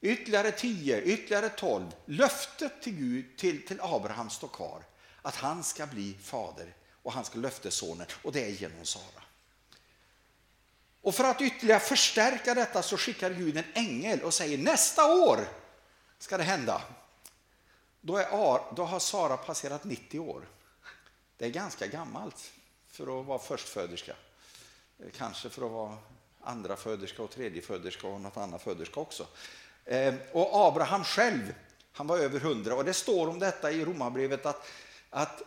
Ytterligare 0.00 0.52
tio, 0.52 1.02
ytterligare 1.02 1.48
tolv. 1.48 1.86
Löftet 2.06 2.82
till 2.82 2.96
Gud, 2.96 3.36
till, 3.36 3.66
till 3.66 3.78
Abraham 3.80 4.30
står 4.30 4.48
kvar. 4.48 4.82
Att 5.22 5.34
han 5.34 5.64
ska 5.64 5.86
bli 5.86 6.14
fader 6.22 6.74
och 7.02 7.12
han 7.12 7.24
ska 7.24 7.38
löftessonen 7.38 8.06
och 8.22 8.32
det 8.32 8.44
är 8.44 8.48
genom 8.48 8.84
Sara. 8.84 9.21
Och 11.02 11.14
för 11.14 11.24
att 11.24 11.40
ytterligare 11.40 11.80
förstärka 11.80 12.54
detta 12.54 12.82
så 12.82 12.96
skickar 12.96 13.30
Gud 13.30 13.56
en 13.56 13.64
ängel 13.74 14.22
och 14.22 14.34
säger 14.34 14.58
nästa 14.58 15.12
år 15.12 15.48
ska 16.18 16.36
det 16.36 16.42
hända. 16.42 16.82
Då, 18.00 18.16
är, 18.16 18.74
då 18.74 18.84
har 18.84 18.98
Sara 18.98 19.36
passerat 19.36 19.84
90 19.84 20.18
år. 20.18 20.48
Det 21.36 21.44
är 21.44 21.50
ganska 21.50 21.86
gammalt 21.86 22.52
för 22.88 23.20
att 23.20 23.26
vara 23.26 23.38
förstföderska. 23.38 24.16
Kanske 25.16 25.48
för 25.48 25.66
att 25.66 25.72
vara 25.72 25.98
andra 26.40 26.76
föderska 26.76 27.22
och 27.22 27.30
tredje 27.30 27.62
föderska 27.62 28.06
och 28.06 28.20
något 28.20 28.36
annat 28.36 28.62
föderska 28.62 29.00
också. 29.00 29.26
Ehm, 29.84 30.18
och 30.32 30.66
Abraham 30.68 31.04
själv, 31.04 31.54
han 31.92 32.06
var 32.06 32.18
över 32.18 32.40
100 32.40 32.74
och 32.74 32.84
det 32.84 32.94
står 32.94 33.28
om 33.28 33.38
detta 33.38 33.72
i 33.72 33.84
Romarbrevet 33.84 34.46
att, 34.46 34.66
att 35.10 35.42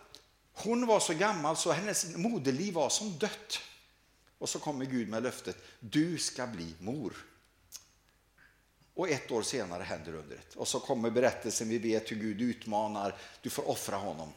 hon 0.54 0.86
var 0.86 1.00
så 1.00 1.14
gammal 1.14 1.58
så 1.58 1.72
hennes 1.72 2.16
moderliv 2.16 2.74
var 2.74 2.90
som 2.90 3.18
dött. 3.18 3.60
Och 4.46 4.50
så 4.50 4.60
kommer 4.60 4.86
Gud 4.86 5.10
med 5.10 5.24
löftet, 5.24 5.58
du 5.80 6.18
ska 6.18 6.48
bli 6.48 6.76
mor. 6.80 7.14
Och 8.94 9.10
ett 9.10 9.32
år 9.32 9.42
senare 9.42 9.84
händer 9.84 10.16
undret. 10.16 10.56
Och 10.56 10.68
så 10.68 10.80
kommer 10.80 11.10
berättelsen, 11.10 11.70
vi 11.70 11.78
vet 11.78 12.12
hur 12.12 12.16
Gud 12.16 12.42
utmanar, 12.42 13.18
du 13.42 13.50
får 13.50 13.70
offra 13.70 13.96
honom. 13.96 14.34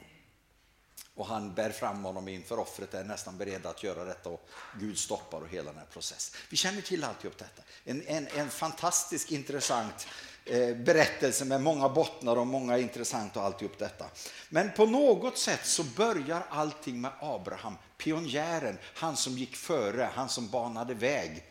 Och 1.15 1.27
han 1.27 1.55
bär 1.55 1.71
fram 1.71 2.05
honom 2.05 2.29
inför 2.29 2.59
offret, 2.59 2.95
är 2.95 3.05
nästan 3.05 3.39
beredd 3.39 3.67
att 3.67 3.83
göra 3.83 4.05
detta 4.05 4.29
och 4.29 4.49
Gud 4.81 4.99
stoppar 4.99 5.41
och 5.41 5.49
hela 5.49 5.71
den 5.71 5.79
här 5.79 5.89
processen. 5.93 6.41
Vi 6.51 6.57
känner 6.57 6.83
till 6.83 7.05
alltihop 7.05 7.39
detta. 7.39 7.63
En, 7.85 8.03
en, 8.07 8.27
en 8.27 8.51
fantastisk 8.51 9.33
intressant 9.33 10.07
Eh, 10.51 10.77
berättelse 10.77 11.45
med 11.45 11.61
många 11.61 11.89
bottnar 11.89 12.37
och 12.37 12.47
många 12.47 12.79
intressant 12.79 13.37
och 13.37 13.43
alltihop 13.43 13.79
detta. 13.79 14.07
Men 14.49 14.73
på 14.73 14.87
något 14.87 15.39
sätt 15.39 15.67
så 15.67 15.85
börjar 15.85 16.43
allting 16.51 17.01
med 17.01 17.11
Abraham, 17.21 17.77
pionjären, 17.97 18.79
han 18.95 19.17
som 19.17 19.39
gick 19.39 19.57
före, 19.57 20.11
han 20.15 20.29
som 20.29 20.49
banade 20.49 20.95
väg. 20.95 21.45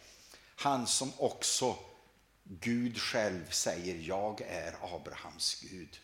Han 0.56 0.88
som 0.88 1.12
också 1.18 1.75
Gud 2.44 2.98
själv 2.98 3.50
säger, 3.50 3.96
jag 3.96 4.42
är 4.42 4.75
Abrahams 4.96 5.62
Gud. 5.62 6.00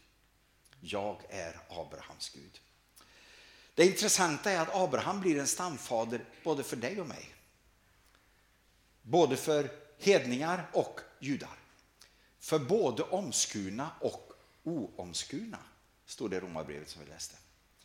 Jag 0.82 1.22
är 1.30 1.60
Abrahams 1.70 2.30
Gud. 2.30 2.60
Det 3.76 3.86
intressanta 3.86 4.52
är 4.52 4.60
att 4.60 4.76
Abraham 4.76 5.22
blir 5.22 5.40
en 5.40 5.48
stamfader 5.48 6.26
både 6.44 6.64
för 6.64 6.76
dig 6.76 7.02
och 7.02 7.08
mig. 7.08 7.36
Både 9.02 9.38
för 9.38 9.72
hedningar 10.00 10.70
och 10.74 11.00
judar. 11.20 11.63
För 12.44 12.60
både 12.60 13.04
omskurna 13.04 13.90
och 14.00 14.34
oomskurna, 14.64 15.58
stod 16.06 16.32
det 16.32 16.38
i 16.38 16.40
Romarbrevet 16.40 16.90
som 16.90 17.02
vi 17.06 17.10
läste. 17.10 17.36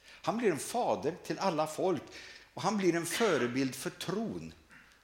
Han 0.05 0.37
blir 0.38 0.50
en 0.50 0.59
fader 0.59 1.17
till 1.25 1.38
alla 1.38 1.67
folk 1.67 2.03
och 2.55 2.62
han 2.62 2.77
blir 2.77 2.95
en 2.95 3.07
förebild 3.07 3.75
för 3.75 3.91
tron. 3.91 4.53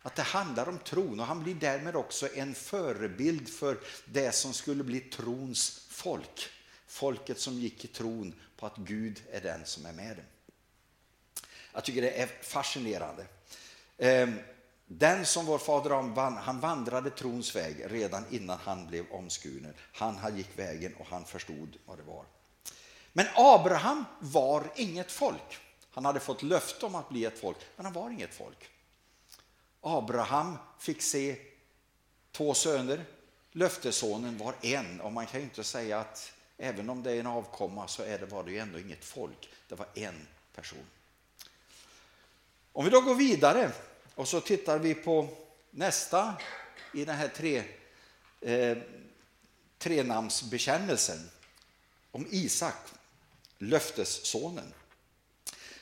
Att 0.02 0.16
det 0.16 0.22
handlar 0.22 0.68
om 0.68 0.78
tron 0.78 1.20
och 1.20 1.26
han 1.26 1.42
blir 1.42 1.54
därmed 1.54 1.96
också 1.96 2.34
en 2.34 2.54
förebild 2.54 3.48
för 3.48 3.78
det 4.04 4.32
som 4.32 4.52
skulle 4.52 4.84
bli 4.84 5.00
trons 5.00 5.86
folk. 5.90 6.48
Folket 6.86 7.40
som 7.40 7.54
gick 7.54 7.84
i 7.84 7.88
tron 7.88 8.34
på 8.56 8.66
att 8.66 8.76
Gud 8.76 9.22
är 9.30 9.40
den 9.40 9.66
som 9.66 9.86
är 9.86 9.92
med 9.92 10.16
dem. 10.16 10.26
Jag 11.72 11.84
tycker 11.84 12.02
det 12.02 12.20
är 12.20 12.26
fascinerande. 12.42 13.26
Ehm, 13.98 14.38
den 14.98 15.26
som 15.26 15.46
vår 15.46 15.58
fader 15.58 16.40
han 16.40 16.60
vandrade 16.60 17.10
trons 17.10 17.56
väg 17.56 17.84
redan 17.86 18.24
innan 18.30 18.58
han 18.58 18.86
blev 18.86 19.04
omskuren. 19.10 19.74
Han 19.92 20.36
gick 20.36 20.58
vägen 20.58 20.94
och 20.94 21.06
han 21.06 21.24
förstod 21.24 21.76
vad 21.86 21.98
det 21.98 22.02
var. 22.02 22.24
Men 23.12 23.26
Abraham 23.34 24.04
var 24.20 24.72
inget 24.76 25.12
folk. 25.12 25.58
Han 25.90 26.04
hade 26.04 26.20
fått 26.20 26.42
löfte 26.42 26.86
om 26.86 26.94
att 26.94 27.08
bli 27.08 27.24
ett 27.24 27.38
folk, 27.38 27.56
men 27.76 27.84
han 27.84 27.94
var 27.94 28.10
inget 28.10 28.34
folk. 28.34 28.70
Abraham 29.80 30.56
fick 30.78 31.02
se 31.02 31.36
två 32.32 32.54
söner. 32.54 33.04
Löftessonen 33.52 34.38
var 34.38 34.54
en 34.62 35.00
och 35.00 35.12
man 35.12 35.26
kan 35.26 35.40
ju 35.40 35.44
inte 35.44 35.64
säga 35.64 36.00
att 36.00 36.32
även 36.58 36.90
om 36.90 37.02
det 37.02 37.12
är 37.12 37.20
en 37.20 37.26
avkomma 37.26 37.88
så 37.88 38.02
är 38.02 38.18
det, 38.18 38.26
var 38.26 38.44
det 38.44 38.50
ju 38.50 38.58
ändå 38.58 38.78
inget 38.78 39.04
folk. 39.04 39.48
Det 39.68 39.74
var 39.74 39.86
en 39.94 40.26
person. 40.54 40.86
Om 42.72 42.84
vi 42.84 42.90
då 42.90 43.00
går 43.00 43.14
vidare 43.14 43.72
och 44.14 44.28
så 44.28 44.40
tittar 44.40 44.78
vi 44.78 44.94
på 44.94 45.28
nästa 45.70 46.34
i 46.92 47.04
den 47.04 47.16
här 47.16 47.28
tre, 47.28 47.62
eh, 48.40 48.78
trenamnsbekännelsen 49.78 51.30
om 52.10 52.26
Isak, 52.30 52.76
löftessonen. 53.58 54.74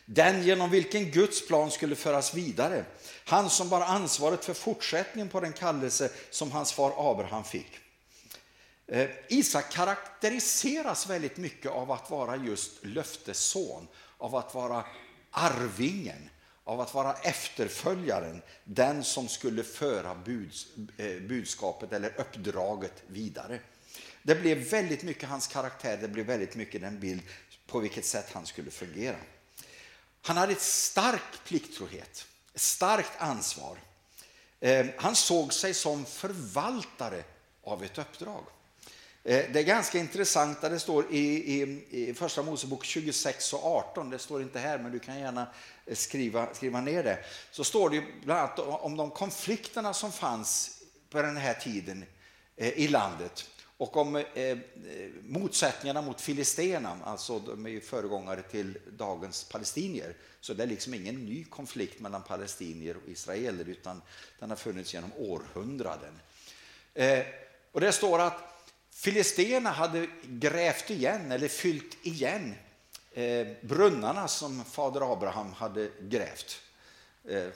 Den 0.04 0.42
genom 0.42 0.70
vilken 0.70 1.10
Guds 1.10 1.46
plan 1.46 1.70
skulle 1.70 1.96
föras 1.96 2.34
vidare. 2.34 2.84
Han 3.24 3.50
som 3.50 3.68
bar 3.68 3.80
ansvaret 3.80 4.44
för 4.44 4.54
fortsättningen 4.54 5.28
på 5.28 5.40
den 5.40 5.52
kallelse 5.52 6.10
som 6.30 6.52
hans 6.52 6.72
far 6.72 7.10
Abraham 7.10 7.44
fick. 7.44 7.78
Eh, 8.86 9.10
Isak 9.28 9.72
karaktäriseras 9.72 11.06
väldigt 11.06 11.36
mycket 11.36 11.70
av 11.70 11.90
att 11.92 12.10
vara 12.10 12.36
just 12.36 12.84
löftesson, 12.84 13.88
av 14.18 14.36
att 14.36 14.54
vara 14.54 14.84
arvingen 15.30 16.30
av 16.64 16.80
att 16.80 16.94
vara 16.94 17.12
efterföljaren, 17.12 18.42
den 18.64 19.04
som 19.04 19.28
skulle 19.28 19.64
föra 19.64 20.14
buds, 20.14 20.66
eh, 20.96 21.20
budskapet 21.20 21.92
eller 21.92 22.20
uppdraget 22.20 23.02
vidare. 23.06 23.60
Det 24.22 24.34
blev 24.34 24.58
väldigt 24.58 25.02
mycket 25.02 25.28
hans 25.28 25.46
karaktär, 25.46 25.96
det 25.96 26.08
blev 26.08 26.26
väldigt 26.26 26.56
mycket 26.56 26.80
den 26.80 27.00
bild 27.00 27.22
på 27.66 27.78
vilket 27.78 28.04
sätt 28.04 28.32
han 28.32 28.46
skulle 28.46 28.70
fungera. 28.70 29.16
Han 30.22 30.36
hade 30.36 30.52
ett 30.52 30.60
stark 30.60 31.44
plikttrohet, 31.44 32.26
ett 32.54 32.60
starkt 32.60 33.12
ansvar. 33.18 33.78
Eh, 34.60 34.86
han 34.96 35.16
såg 35.16 35.52
sig 35.52 35.74
som 35.74 36.04
förvaltare 36.04 37.24
av 37.64 37.84
ett 37.84 37.98
uppdrag. 37.98 38.44
Eh, 39.24 39.44
det 39.52 39.58
är 39.58 39.62
ganska 39.64 39.98
intressant 39.98 40.60
det 40.60 40.78
står 40.78 41.12
i, 41.12 41.18
i, 41.60 41.84
i 41.90 42.14
Första 42.14 42.42
Mosebok 42.42 42.84
26 42.84 43.52
och 43.52 43.64
18, 43.64 44.10
det 44.10 44.18
står 44.18 44.42
inte 44.42 44.58
här 44.58 44.78
men 44.78 44.92
du 44.92 44.98
kan 44.98 45.18
gärna 45.18 45.46
eh, 45.86 45.94
skriva, 45.94 46.54
skriva 46.54 46.80
ner 46.80 47.02
det. 47.02 47.18
Så 47.50 47.64
står 47.64 47.90
det 47.90 48.02
bland 48.24 48.40
annat 48.40 48.58
om 48.58 48.96
de 48.96 49.10
konflikterna 49.10 49.94
som 49.94 50.12
fanns 50.12 50.82
på 51.10 51.22
den 51.22 51.36
här 51.36 51.54
tiden 51.54 52.04
eh, 52.56 52.68
i 52.68 52.88
landet 52.88 53.48
och 53.76 53.96
om 53.96 54.16
eh, 54.16 54.58
motsättningarna 55.22 56.02
mot 56.02 56.20
filisterna, 56.20 56.98
alltså 57.04 57.38
de 57.38 57.66
är 57.66 57.70
ju 57.70 57.80
föregångare 57.80 58.42
till 58.42 58.78
dagens 58.98 59.44
palestinier. 59.44 60.16
Så 60.40 60.54
det 60.54 60.62
är 60.62 60.66
liksom 60.66 60.94
ingen 60.94 61.26
ny 61.26 61.44
konflikt 61.44 62.00
mellan 62.00 62.22
palestinier 62.22 62.96
och 62.96 63.08
israeler 63.08 63.68
utan 63.68 64.02
den 64.38 64.50
har 64.50 64.56
funnits 64.56 64.94
genom 64.94 65.12
århundraden. 65.18 66.18
Eh, 66.94 67.24
och 67.72 67.80
det 67.80 67.92
står 67.92 68.18
att 68.18 68.51
Filisterna 69.02 69.70
hade 69.70 70.06
grävt 70.22 70.90
igen 70.90 71.32
eller 71.32 71.48
fyllt 71.48 71.96
igen 72.02 72.54
eh, 73.12 73.46
brunnarna 73.60 74.28
som 74.28 74.64
fader 74.64 75.12
Abraham 75.12 75.52
hade 75.52 75.90
grävt. 76.00 76.60
Eh, 77.24 77.48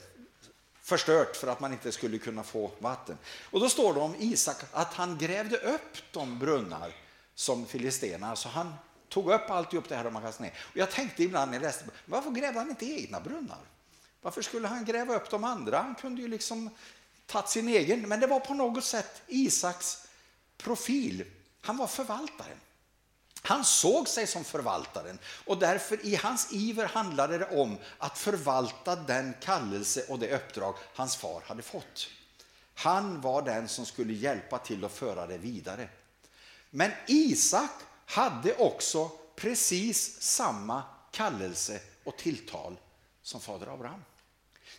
förstört 0.81 1.35
för 1.35 1.47
att 1.47 1.59
man 1.59 1.73
inte 1.73 1.91
skulle 1.91 2.17
kunna 2.17 2.43
få 2.43 2.71
vatten. 2.79 3.17
Och 3.51 3.59
då 3.59 3.69
står 3.69 3.93
det 3.93 3.99
om 3.99 4.15
Isak 4.19 4.57
att 4.71 4.93
han 4.93 5.17
grävde 5.17 5.57
upp 5.57 5.97
de 6.11 6.39
brunnar 6.39 6.95
som 7.35 7.65
filisterna, 7.65 8.29
alltså 8.29 8.49
han 8.49 8.73
tog 9.09 9.31
upp 9.31 9.49
alltihop 9.49 9.89
det 9.89 9.95
här 9.95 10.03
de 10.03 10.15
har 10.15 10.21
kastat 10.21 10.41
ner. 10.41 10.53
Och 10.71 10.77
jag 10.77 10.91
tänkte 10.91 11.23
ibland 11.23 11.51
när 11.51 11.57
jag 11.57 11.63
läste, 11.63 11.85
varför 12.05 12.31
grävde 12.31 12.59
han 12.59 12.69
inte 12.69 12.85
egna 12.85 13.19
brunnar? 13.19 13.61
Varför 14.21 14.41
skulle 14.41 14.67
han 14.67 14.85
gräva 14.85 15.15
upp 15.15 15.29
de 15.29 15.43
andra? 15.43 15.77
Han 15.77 15.95
kunde 15.95 16.21
ju 16.21 16.27
liksom 16.27 16.69
tagit 17.25 17.49
sin 17.49 17.67
egen, 17.67 18.01
men 18.01 18.19
det 18.19 18.27
var 18.27 18.39
på 18.39 18.53
något 18.53 18.83
sätt 18.83 19.21
Isaks 19.27 20.07
profil. 20.57 21.25
Han 21.61 21.77
var 21.77 21.87
förvaltaren. 21.87 22.59
Han 23.41 23.65
såg 23.65 24.07
sig 24.07 24.27
som 24.27 24.43
förvaltaren 24.43 25.19
och 25.45 25.57
därför 25.57 26.05
i 26.05 26.15
hans 26.15 26.47
iver 26.51 26.85
handlade 26.85 27.37
det 27.37 27.57
om 27.57 27.77
att 27.97 28.17
förvalta 28.17 28.95
den 28.95 29.33
kallelse 29.41 30.05
och 30.09 30.19
det 30.19 30.35
uppdrag 30.35 30.75
hans 30.93 31.15
far 31.15 31.41
hade 31.45 31.61
fått. 31.61 32.09
Han 32.73 33.21
var 33.21 33.41
den 33.41 33.67
som 33.67 33.85
skulle 33.85 34.13
hjälpa 34.13 34.57
till 34.57 34.85
att 34.85 34.91
föra 34.91 35.27
det 35.27 35.37
vidare. 35.37 35.89
Men 36.69 36.91
Isak 37.07 37.71
hade 38.05 38.55
också 38.55 39.11
precis 39.35 40.21
samma 40.21 40.83
kallelse 41.11 41.81
och 42.03 42.17
tilltal 42.17 42.79
som 43.21 43.41
fader 43.41 43.73
Abraham. 43.73 44.03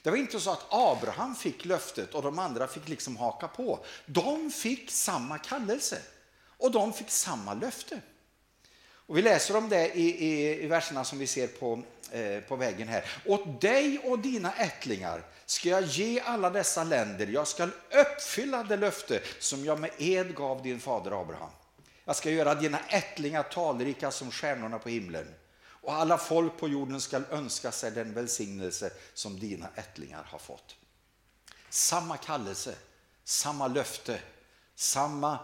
Det 0.02 0.10
var 0.10 0.16
inte 0.16 0.40
så 0.40 0.50
att 0.50 0.66
Abraham 0.70 1.34
fick 1.34 1.64
löftet 1.64 2.14
och 2.14 2.22
de 2.22 2.38
andra 2.38 2.68
fick 2.68 2.88
liksom 2.88 3.16
haka 3.16 3.48
på. 3.48 3.84
De 4.06 4.50
fick 4.50 4.90
samma 4.90 5.38
kallelse 5.38 6.02
och 6.58 6.70
de 6.70 6.92
fick 6.92 7.10
samma 7.10 7.54
löfte. 7.54 8.00
Och 9.08 9.16
vi 9.16 9.22
läser 9.22 9.56
om 9.56 9.68
det 9.68 9.94
i, 9.94 10.24
i, 10.26 10.64
i 10.64 10.66
verserna 10.66 11.04
som 11.04 11.18
vi 11.18 11.26
ser 11.26 11.46
på, 11.46 11.82
eh, 12.10 12.40
på 12.40 12.56
väggen 12.56 12.88
här. 12.88 13.04
Åt 13.26 13.60
dig 13.60 13.98
och 13.98 14.18
dina 14.18 14.52
ättlingar 14.52 15.22
ska 15.46 15.68
jag 15.68 15.82
ge 15.82 16.20
alla 16.20 16.50
dessa 16.50 16.84
länder. 16.84 17.26
Jag 17.26 17.48
ska 17.48 17.68
uppfylla 17.90 18.62
det 18.62 18.76
löfte 18.76 19.20
som 19.38 19.64
jag 19.64 19.80
med 19.80 19.90
ed 19.98 20.34
gav 20.34 20.62
din 20.62 20.80
fader 20.80 21.20
Abraham. 21.20 21.50
Jag 22.04 22.16
ska 22.16 22.30
göra 22.30 22.54
dina 22.54 22.78
ättlingar 22.88 23.42
talrika 23.42 24.10
som 24.10 24.30
stjärnorna 24.30 24.78
på 24.78 24.88
himlen. 24.88 25.34
Och 25.64 25.94
alla 25.94 26.18
folk 26.18 26.58
på 26.58 26.68
jorden 26.68 27.00
ska 27.00 27.20
önska 27.30 27.72
sig 27.72 27.90
den 27.90 28.14
välsignelse 28.14 28.90
som 29.14 29.40
dina 29.40 29.68
ättlingar 29.74 30.22
har 30.30 30.38
fått. 30.38 30.76
Samma 31.70 32.16
kallelse, 32.16 32.74
samma 33.24 33.66
löfte, 33.66 34.20
samma 34.74 35.38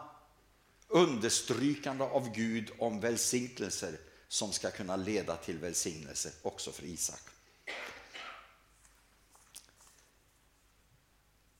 understrykande 0.94 2.04
av 2.04 2.32
Gud 2.32 2.70
om 2.78 3.00
välsignelser 3.00 3.98
som 4.28 4.52
ska 4.52 4.70
kunna 4.70 4.96
leda 4.96 5.36
till 5.36 5.58
välsignelse 5.58 6.32
också 6.42 6.72
för 6.72 6.84
Isak. 6.84 7.20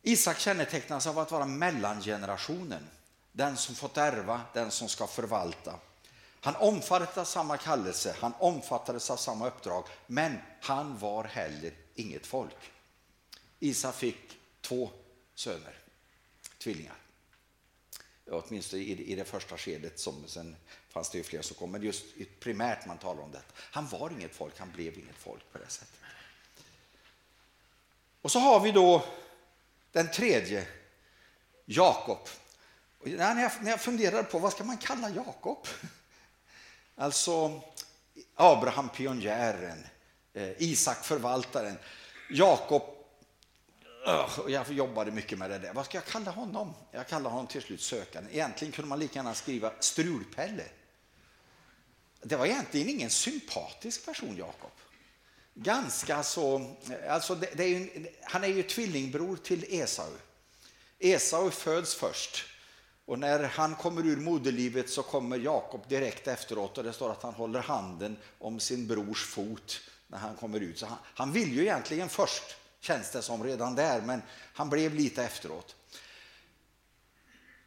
Isak 0.03 0.38
kännetecknas 0.38 1.07
av 1.07 1.19
att 1.19 1.31
vara 1.31 1.47
mellangenerationen, 1.47 2.87
den 3.33 3.57
som 3.57 3.75
fått 3.75 3.97
ärva, 3.97 4.41
den 4.53 4.71
som 4.71 4.88
ska 4.88 5.07
förvalta. 5.07 5.79
Han 6.41 6.57
omfattades 6.57 7.19
av 7.19 7.25
samma 7.25 7.57
kallelse, 7.57 8.17
han 8.21 8.33
omfattades 8.38 9.11
av 9.11 9.17
samma 9.17 9.47
uppdrag, 9.47 9.85
men 10.07 10.38
han 10.61 10.99
var 10.99 11.25
heller 11.25 11.73
inget 11.95 12.26
folk. 12.26 12.73
Isak 13.61 13.95
fick 13.95 14.38
två 14.61 14.91
söner, 15.35 15.79
tvillingar. 16.59 17.03
Åtminstone 18.31 18.83
i 18.83 19.14
det 19.14 19.25
första 19.25 19.59
skedet, 19.59 19.99
som 19.99 20.26
sen 20.26 20.57
fanns 20.88 21.11
det 21.11 21.19
ju 21.19 21.25
fler 21.25 21.43
som 21.43 21.57
kom, 21.57 21.71
men 21.71 21.83
just 21.83 22.04
primärt 22.40 22.87
man 22.87 22.99
talar 22.99 23.23
om 23.23 23.33
detta. 23.33 23.52
Han 23.57 23.88
var 23.88 24.11
inget 24.11 24.35
folk, 24.35 24.59
han 24.59 24.71
blev 24.71 24.99
inget 24.99 25.16
folk 25.16 25.52
på 25.52 25.59
det 25.59 25.69
sättet. 25.69 26.00
Och 28.23 28.33
så 28.33 28.38
har 28.38 28.61
vi 28.61 28.73
då 28.73 29.04
den 29.93 30.11
tredje, 30.11 30.66
Jakob. 31.64 32.28
När 33.02 33.43
jag, 33.43 33.52
när 33.61 33.71
jag 33.71 33.81
funderar 33.81 34.23
på 34.23 34.38
vad 34.38 34.52
ska 34.52 34.64
man 34.64 34.78
kalla 34.78 35.11
Jakob? 35.11 35.66
Alltså 36.97 37.61
Abraham 38.35 38.88
pionjären, 38.88 39.87
eh, 40.33 40.62
Isak 40.62 41.04
förvaltaren, 41.04 41.78
Jakob 42.31 42.94
jag 44.49 44.73
jobbade 44.73 45.11
mycket 45.11 45.38
med 45.38 45.50
det 45.50 45.58
där. 45.58 45.73
Vad 45.73 45.84
ska 45.84 45.96
jag 45.96 46.04
kalla 46.04 46.30
honom? 46.30 46.75
Jag 46.90 47.08
kallar 47.08 47.30
honom 47.30 47.46
till 47.46 47.62
slut 47.62 47.80
sökanden. 47.80 48.32
Egentligen 48.32 48.73
kunde 48.73 48.88
man 48.88 48.99
lika 48.99 49.18
gärna 49.18 49.34
skriva 49.34 49.73
Strulpelle. 49.80 50.64
Det 52.23 52.37
var 52.37 52.46
egentligen 52.46 52.88
ingen 52.88 53.11
sympatisk 53.11 54.06
person, 54.06 54.37
Jakob. 54.37 54.70
Ganska 55.54 56.23
så... 56.23 56.75
Alltså 57.08 57.34
det, 57.34 57.50
det 57.54 57.64
är 57.64 57.68
ju, 57.68 58.06
han 58.23 58.44
är 58.44 58.49
ju 58.49 58.62
tvillingbror 58.62 59.37
till 59.37 59.64
Esau. 59.68 60.12
Esau 60.99 61.50
föds 61.50 61.94
först. 61.94 62.44
Och 63.06 63.18
när 63.18 63.42
han 63.42 63.75
kommer 63.75 64.06
ur 64.06 64.16
moderlivet 64.16 64.90
så 64.90 65.02
kommer 65.02 65.38
Jakob 65.38 65.88
direkt 65.88 66.28
efteråt 66.28 66.78
och 66.78 66.84
det 66.84 66.92
står 66.92 67.11
att 67.11 67.23
han 67.23 67.34
håller 67.34 67.61
handen 67.61 68.17
om 68.38 68.60
sin 68.60 68.86
brors 68.86 69.25
fot 69.26 69.80
när 70.06 70.19
han 70.19 70.36
kommer 70.36 70.60
ut. 70.60 70.78
Så 70.78 70.86
han, 70.86 70.99
han 71.04 71.32
vill 71.32 71.52
ju 71.52 71.62
egentligen 71.62 72.08
först 72.08 72.56
känns 72.84 73.10
det 73.10 73.23
som 73.23 73.44
redan 73.44 73.75
där, 73.75 74.00
men 74.00 74.23
han 74.30 74.70
blev 74.70 74.94
lite 74.94 75.25
efteråt. 75.25 75.76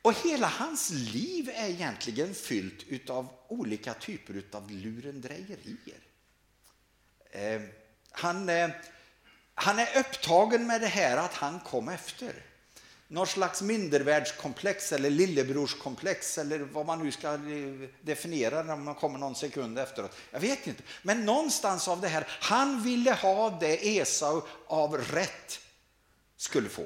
Och 0.02 0.14
hela 0.14 0.48
hans 0.48 0.90
liv 0.90 1.50
är 1.54 1.70
egentligen 1.70 2.34
fyllt 2.34 3.10
av 3.10 3.30
olika 3.48 3.94
typer 3.94 4.44
av 4.52 4.72
lurendrejerier. 4.72 6.00
Eh, 7.32 7.62
han, 8.12 8.50
eh, 8.50 8.70
han 9.54 9.80
är 9.80 10.00
upptagen 10.00 10.68
med 10.68 10.82
det 10.82 10.88
här 10.88 11.18
att 11.18 11.34
han 11.34 11.60
kom 11.60 11.90
efter. 11.90 12.44
Någon 13.10 13.28
slags 13.28 13.62
mindervärldskomplex 13.62 14.92
eller 14.92 15.10
lillebrorskomplex 15.10 16.38
eller 16.38 16.60
vad 16.60 16.86
man 16.86 17.04
nu 17.04 17.12
ska 17.12 17.34
eh, 17.34 17.40
definiera 18.02 18.64
när 18.64 18.76
man 18.76 18.96
kommer 18.96 19.20
någon 19.20 19.36
sekund 19.36 19.80
efteråt. 19.80 20.16
Jag 20.32 20.40
vet 20.40 20.68
inte. 20.68 20.84
Men 21.02 21.26
någonstans 21.26 21.88
av 21.88 22.02
det 22.02 22.08
här, 22.08 22.28
han 22.30 22.84
ville 22.84 23.12
ha 23.12 23.58
det 23.60 23.98
Esau 23.98 24.42
av 24.68 24.98
rätt 24.98 25.60
skulle 26.38 26.70
få. 26.70 26.84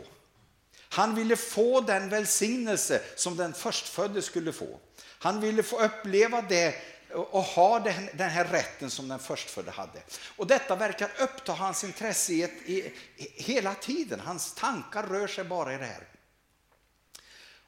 Han 0.89 1.15
ville 1.15 1.35
få 1.35 1.81
den 1.81 2.09
välsignelse 2.09 3.01
som 3.15 3.37
den 3.37 3.53
förstfödde 3.53 4.21
skulle 4.21 4.53
få. 4.53 4.79
Han 5.19 5.41
ville 5.41 5.63
få 5.63 5.79
uppleva 5.79 6.41
det 6.41 6.75
och 7.13 7.43
ha 7.43 7.79
den, 7.79 8.09
den 8.13 8.29
här 8.29 8.45
rätten 8.45 8.89
som 8.89 9.07
den 9.07 9.19
förstfödde 9.19 9.71
hade. 9.71 10.01
Och 10.37 10.47
detta 10.47 10.75
verkar 10.75 11.11
uppta 11.19 11.53
hans 11.53 11.83
intresse 11.83 12.33
i, 12.33 12.43
ett, 12.43 12.61
i, 12.65 12.93
i 13.15 13.43
hela 13.43 13.73
tiden. 13.75 14.19
Hans 14.19 14.53
tankar 14.53 15.03
rör 15.03 15.27
sig 15.27 15.43
bara 15.43 15.73
i 15.73 15.77
det 15.77 15.85
här. 15.85 16.07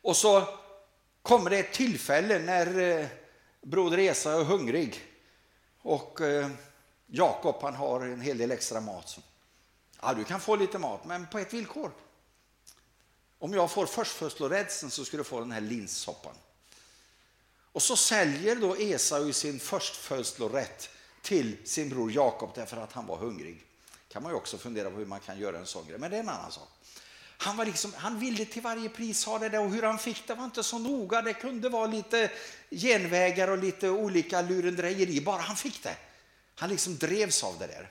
Och 0.02 0.16
så 0.16 0.60
kommer 1.22 1.50
det 1.50 1.58
ett 1.58 1.74
tillfälle 1.74 2.40
när 2.40 2.80
eh, 2.80 3.06
broder 3.62 3.98
Esa 3.98 4.34
är 4.34 4.44
hungrig 4.44 5.02
och 5.82 6.22
eh, 6.22 6.50
Jakob 7.08 7.56
han 7.62 7.76
har 7.76 8.02
en 8.02 8.22
hel 8.22 8.38
del 8.38 8.52
extra 8.52 8.82
mat. 8.82 9.20
Ja, 10.02 10.14
du 10.14 10.24
kan 10.24 10.40
få 10.40 10.56
lite 10.56 10.80
mat, 10.80 11.06
men 11.06 11.28
på 11.28 11.40
ett 11.40 11.54
villkor. 11.54 11.92
Om 13.40 13.54
jag 13.54 13.72
får 13.72 13.86
förstfödslorädseln 13.86 14.92
så 14.92 15.06
ska 15.06 15.18
du 15.18 15.24
få 15.24 15.40
den 15.40 15.52
här 15.52 15.62
linssoppan. 15.62 16.36
Och 17.74 17.82
så 17.82 17.96
säljer 17.96 18.56
då 18.56 18.76
Esau 18.76 19.34
sin 19.34 19.60
förstfödslorätt 19.60 20.90
till 21.22 21.58
sin 21.66 21.90
bror 21.90 22.12
Jakob 22.12 22.52
därför 22.56 22.78
att 22.78 22.94
han 22.94 23.08
var 23.08 23.18
hungrig. 23.18 23.64
kan 24.10 24.24
man 24.24 24.32
ju 24.32 24.36
också 24.36 24.58
fundera 24.58 24.92
på 24.92 24.98
hur 24.98 25.06
man 25.06 25.20
kan 25.20 25.40
göra 25.40 25.58
en 25.58 25.66
sån 25.66 25.88
grej, 25.88 25.98
men 26.00 26.12
det 26.12 26.18
är 26.18 26.22
en 26.22 26.30
annan 26.30 26.52
sak. 26.52 26.70
Han, 27.38 27.58
var 27.58 27.66
liksom, 27.66 27.94
han 27.98 28.20
ville 28.20 28.46
till 28.46 28.62
varje 28.62 28.90
pris 28.90 29.26
ha 29.26 29.40
det 29.40 29.50
där 29.50 29.60
och 29.60 29.70
hur 29.70 29.84
han 29.84 30.00
fick 30.00 30.28
det 30.28 30.36
var 30.36 30.46
inte 30.46 30.64
så 30.64 30.80
noga. 30.80 31.22
Det 31.22 31.34
kunde 31.34 31.70
vara 31.70 31.88
lite 31.88 32.32
genvägar 32.72 33.48
och 33.48 33.58
lite 33.58 33.90
olika 33.90 34.42
lurendrejeri, 34.42 35.22
bara 35.22 35.42
han 35.42 35.56
fick 35.56 35.84
det. 35.84 35.96
Han 36.56 36.70
liksom 36.70 36.98
drevs 36.98 37.44
av 37.44 37.60
det 37.60 37.68
där. 37.68 37.90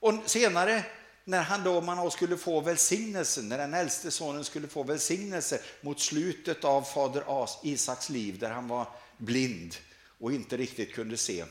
Och 0.00 0.14
senare 0.26 0.84
när 1.24 1.42
han 1.42 1.64
då 1.64 1.80
man 1.80 2.10
skulle 2.10 2.36
få 2.36 2.60
välsignelsen, 2.60 3.48
när 3.48 3.58
den 3.58 3.74
äldste 3.74 4.10
sonen 4.10 4.44
skulle 4.44 4.68
få 4.68 4.82
välsignelse 4.82 5.60
mot 5.80 6.00
slutet 6.00 6.64
av 6.64 6.82
fader 6.82 7.24
Isaks 7.62 8.10
liv 8.10 8.38
där 8.38 8.50
han 8.50 8.68
var 8.68 8.88
blind 9.18 9.76
och 10.18 10.32
inte 10.32 10.56
riktigt 10.56 10.94
kunde 10.94 11.16
se. 11.16 11.44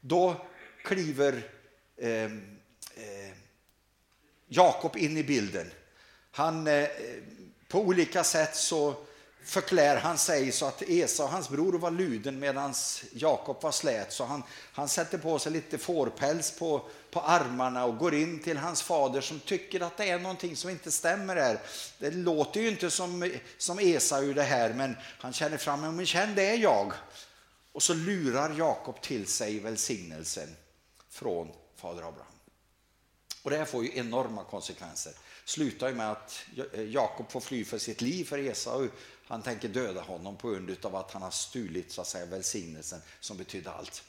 Då 0.00 0.46
kliver 0.84 1.50
eh, 1.96 2.24
eh, 2.24 3.32
Jakob 4.48 4.96
in 4.96 5.16
i 5.16 5.24
bilden 5.24 5.70
han, 6.36 6.66
eh, 6.66 6.88
på 7.68 7.80
olika 7.80 8.24
sätt 8.24 8.56
så 8.56 8.94
förklär 9.44 9.96
han 9.96 10.18
sig 10.18 10.52
så 10.52 10.66
att 10.66 10.82
Esau, 10.82 11.26
hans 11.26 11.48
bror, 11.48 11.72
var 11.72 11.90
luden 11.90 12.38
medan 12.38 12.74
Jakob 13.12 13.62
var 13.62 13.72
slät. 13.72 14.12
Så 14.12 14.24
han, 14.24 14.42
han 14.72 14.88
sätter 14.88 15.18
på 15.18 15.38
sig 15.38 15.52
lite 15.52 15.78
fårpäls 15.78 16.58
på, 16.58 16.88
på 17.10 17.20
armarna 17.20 17.84
och 17.84 17.98
går 17.98 18.14
in 18.14 18.42
till 18.42 18.58
hans 18.58 18.82
fader 18.82 19.20
som 19.20 19.40
tycker 19.40 19.80
att 19.80 19.96
det 19.96 20.08
är 20.08 20.18
någonting 20.18 20.56
som 20.56 20.70
inte 20.70 20.90
stämmer 20.90 21.36
här. 21.36 21.60
Det 21.98 22.10
låter 22.10 22.60
ju 22.60 22.68
inte 22.68 22.90
som, 22.90 23.32
som 23.58 23.78
Esau 23.78 24.32
det 24.32 24.42
här, 24.42 24.72
men 24.72 24.96
han 25.18 25.32
känner 25.32 25.56
fram, 25.56 25.96
men 25.96 26.06
känn 26.06 26.34
det 26.34 26.46
är 26.46 26.58
jag. 26.58 26.92
Och 27.72 27.82
så 27.82 27.94
lurar 27.94 28.54
Jakob 28.58 29.00
till 29.00 29.26
sig 29.26 29.58
välsignelsen 29.58 30.56
från 31.10 31.48
fader 31.76 32.08
Abraham. 32.08 32.32
Och 33.42 33.50
det 33.50 33.56
här 33.56 33.64
får 33.64 33.84
ju 33.84 33.98
enorma 33.98 34.44
konsekvenser 34.44 35.12
slutar 35.44 35.88
ju 35.88 35.94
med 35.94 36.10
att 36.10 36.44
Jakob 36.88 37.30
får 37.30 37.40
fly 37.40 37.64
för 37.64 37.78
sitt 37.78 38.00
liv 38.00 38.24
för 38.24 38.38
Esau. 38.38 38.88
Han 39.28 39.42
tänker 39.42 39.68
döda 39.68 40.00
honom 40.00 40.36
på 40.36 40.50
grund 40.50 40.76
av 40.82 40.96
att 40.96 41.10
han 41.10 41.22
har 41.22 41.30
stulit 41.30 41.92
så 41.92 42.00
att 42.00 42.06
säga, 42.08 42.26
välsignelsen 42.26 43.00
som 43.20 43.36
betydde 43.36 43.70
allt. 43.70 44.02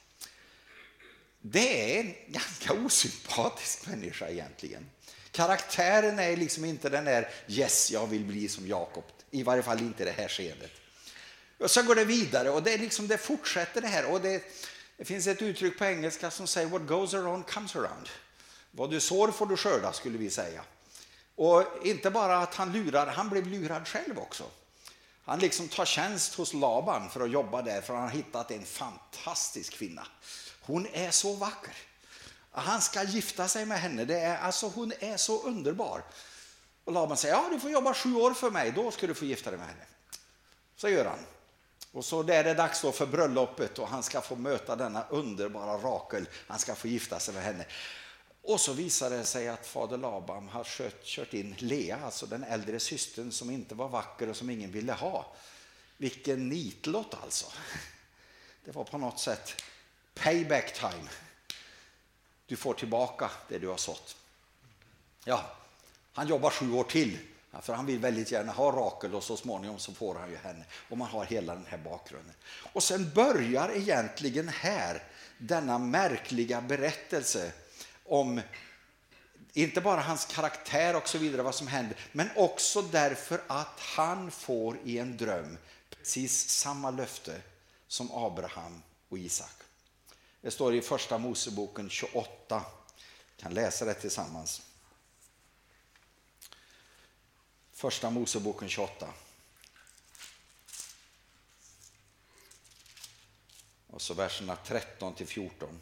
Det 1.42 1.98
är 1.98 2.00
en 2.00 2.14
ganska 2.28 2.74
osympatisk 2.74 3.88
människa 3.88 4.30
egentligen. 4.30 4.90
Karaktären 5.32 6.20
är 6.20 6.38
liksom 6.38 6.66
inte 6.66 6.90
den 6.90 7.06
där 7.06 7.30
yes, 7.48 7.92
jag 7.92 8.08
vill 8.08 8.26
bli 8.26 8.48
som 8.50 8.68
Jakob. 8.68 9.04
I 9.32 9.44
varje 9.44 9.64
fall 9.64 9.80
inte 9.80 10.04
i 10.04 10.06
det 10.06 10.12
här 10.12 10.28
skedet. 10.28 10.72
Och 11.58 11.72
så 11.72 11.84
går 11.84 11.96
det 11.96 12.06
vidare 12.06 12.50
och 12.50 12.64
det, 12.64 12.74
är 12.74 12.78
liksom, 12.78 13.08
det 13.08 13.18
fortsätter 13.18 13.82
det 13.82 13.88
här. 13.88 14.12
Och 14.12 14.22
det, 14.22 14.44
det 14.98 15.06
finns 15.06 15.28
ett 15.28 15.42
uttryck 15.42 15.78
på 15.78 15.86
engelska 15.86 16.32
som 16.32 16.48
säger 16.48 16.68
what 16.68 16.88
goes 16.88 17.14
around 17.14 17.48
comes 17.48 17.76
around. 17.76 18.10
Vad 18.72 18.92
du 18.92 19.00
sår 19.00 19.32
får 19.32 19.46
du 19.46 19.58
skörda 19.58 19.94
skulle 19.94 20.18
vi 20.18 20.30
säga. 20.30 20.64
Och 21.36 21.64
inte 21.84 22.12
bara 22.12 22.38
att 22.38 22.56
han 22.56 22.72
lurar, 22.72 23.08
han 23.08 23.30
blev 23.30 23.48
lurad 23.48 23.88
själv 23.88 24.20
också. 24.20 24.44
Han 25.26 25.40
liksom 25.40 25.68
tar 25.68 25.86
tjänst 25.86 26.36
hos 26.36 26.54
Laban 26.54 27.10
för 27.10 27.22
att 27.22 27.32
jobba 27.32 27.62
där 27.62 27.82
för 27.82 27.94
han 27.94 28.04
har 28.04 28.10
hittat 28.10 28.52
en 28.52 28.66
fantastisk 28.66 29.74
kvinna. 29.74 30.08
Hon 30.62 30.88
är 30.94 31.12
så 31.12 31.34
vacker. 31.34 31.74
Han 32.52 32.82
ska 32.82 33.04
gifta 33.04 33.48
sig 33.48 33.66
med 33.66 33.80
henne. 33.80 34.06
Det 34.06 34.20
är, 34.20 34.38
alltså, 34.38 34.68
hon 34.68 34.94
är 35.00 35.18
så 35.18 35.42
underbar. 35.42 36.04
Och 36.84 36.94
Laban 36.94 37.18
säger, 37.18 37.36
ja 37.36 37.50
du 37.52 37.60
får 37.60 37.72
jobba 37.72 37.94
sju 37.94 38.16
år 38.16 38.34
för 38.34 38.50
mig, 38.52 38.72
då 38.72 38.92
ska 38.92 39.08
du 39.08 39.14
få 39.14 39.26
gifta 39.26 39.50
dig 39.50 39.60
med 39.60 39.68
henne. 39.68 39.86
Så 40.76 40.90
gör 40.90 41.06
han. 41.06 41.20
Och 41.92 42.06
så 42.06 42.20
är 42.22 42.44
det 42.44 42.54
dags 42.54 42.82
då 42.82 42.92
för 42.92 43.06
bröllopet 43.06 43.80
och 43.80 43.88
han 43.88 44.04
ska 44.04 44.22
få 44.22 44.36
möta 44.36 44.76
denna 44.76 45.06
underbara 45.10 45.78
Rakel. 45.78 46.28
Han 46.48 46.60
ska 46.60 46.76
få 46.76 46.88
gifta 46.88 47.20
sig 47.20 47.34
med 47.34 47.44
henne. 47.44 47.66
Och 48.48 48.60
så 48.62 48.74
visar 48.74 49.10
det 49.10 49.24
sig 49.24 49.48
att 49.48 49.68
fader 49.68 49.98
Laban 49.98 50.48
har 50.48 50.64
kört, 50.64 51.04
kört 51.04 51.34
in 51.34 51.56
Lea, 51.58 52.00
alltså 52.04 52.26
den 52.26 52.44
äldre 52.44 52.80
systern 52.80 53.32
som 53.32 53.50
inte 53.50 53.76
var 53.76 53.90
vacker 53.90 54.30
och 54.30 54.36
som 54.36 54.50
ingen 54.50 54.72
ville 54.72 54.94
ha. 54.94 55.34
Vilken 55.98 56.50
nitlott 56.50 57.14
alltså. 57.24 57.46
Det 58.66 58.72
var 58.72 58.84
på 58.84 58.98
något 58.98 59.20
sätt 59.20 59.62
payback 60.14 60.74
time. 60.74 61.10
Du 62.46 62.56
får 62.56 62.74
tillbaka 62.74 63.32
det 63.50 63.58
du 63.58 63.68
har 63.68 63.78
sått. 63.78 64.16
Ja, 65.24 65.56
han 66.14 66.28
jobbar 66.28 66.50
sju 66.50 66.72
år 66.72 66.84
till 66.84 67.18
för 67.62 67.74
han 67.74 67.86
vill 67.86 68.00
väldigt 68.00 68.32
gärna 68.32 68.52
ha 68.52 68.72
Rakel 68.72 69.16
och 69.16 69.24
så 69.24 69.38
småningom 69.38 69.80
så 69.80 69.94
får 69.94 70.16
han 70.16 70.30
ju 70.30 70.38
henne. 70.38 70.66
Och 70.90 70.98
man 70.98 71.08
har 71.08 71.26
hela 71.26 71.56
den 71.56 71.66
här 71.66 71.78
bakgrunden. 71.78 72.36
Och 72.74 72.84
sen 72.84 73.12
börjar 73.16 73.72
egentligen 73.76 74.48
här 74.48 75.04
denna 75.38 75.78
märkliga 75.78 76.62
berättelse 76.62 77.52
om 78.06 78.42
inte 79.54 79.82
bara 79.82 80.02
hans 80.02 80.26
karaktär 80.26 80.96
och 80.96 81.08
så 81.08 81.18
vidare, 81.18 81.42
vad 81.42 81.56
som 81.56 81.68
händer, 81.68 82.00
men 82.12 82.30
också 82.36 82.82
därför 82.82 83.42
att 83.48 83.80
han 83.80 84.32
får 84.32 84.78
i 84.84 84.98
en 84.98 85.18
dröm 85.18 85.58
precis 85.90 86.50
samma 86.50 86.92
löfte 86.92 87.42
som 87.88 88.12
Abraham 88.12 88.82
och 89.10 89.18
Isak. 89.18 89.56
Det 90.42 90.52
står 90.52 90.76
i 90.76 90.82
första 90.82 91.18
Moseboken 91.18 91.90
28. 91.90 92.66
Vi 93.36 93.42
kan 93.42 93.54
läsa 93.54 93.86
det 93.86 93.94
tillsammans. 93.94 94.62
Första 97.74 98.10
Moseboken 98.10 98.70
28. 98.70 99.14
Och 103.88 104.02
så 104.02 104.14
verserna 104.14 104.56
13 104.56 105.16
till 105.16 105.28
14. 105.28 105.82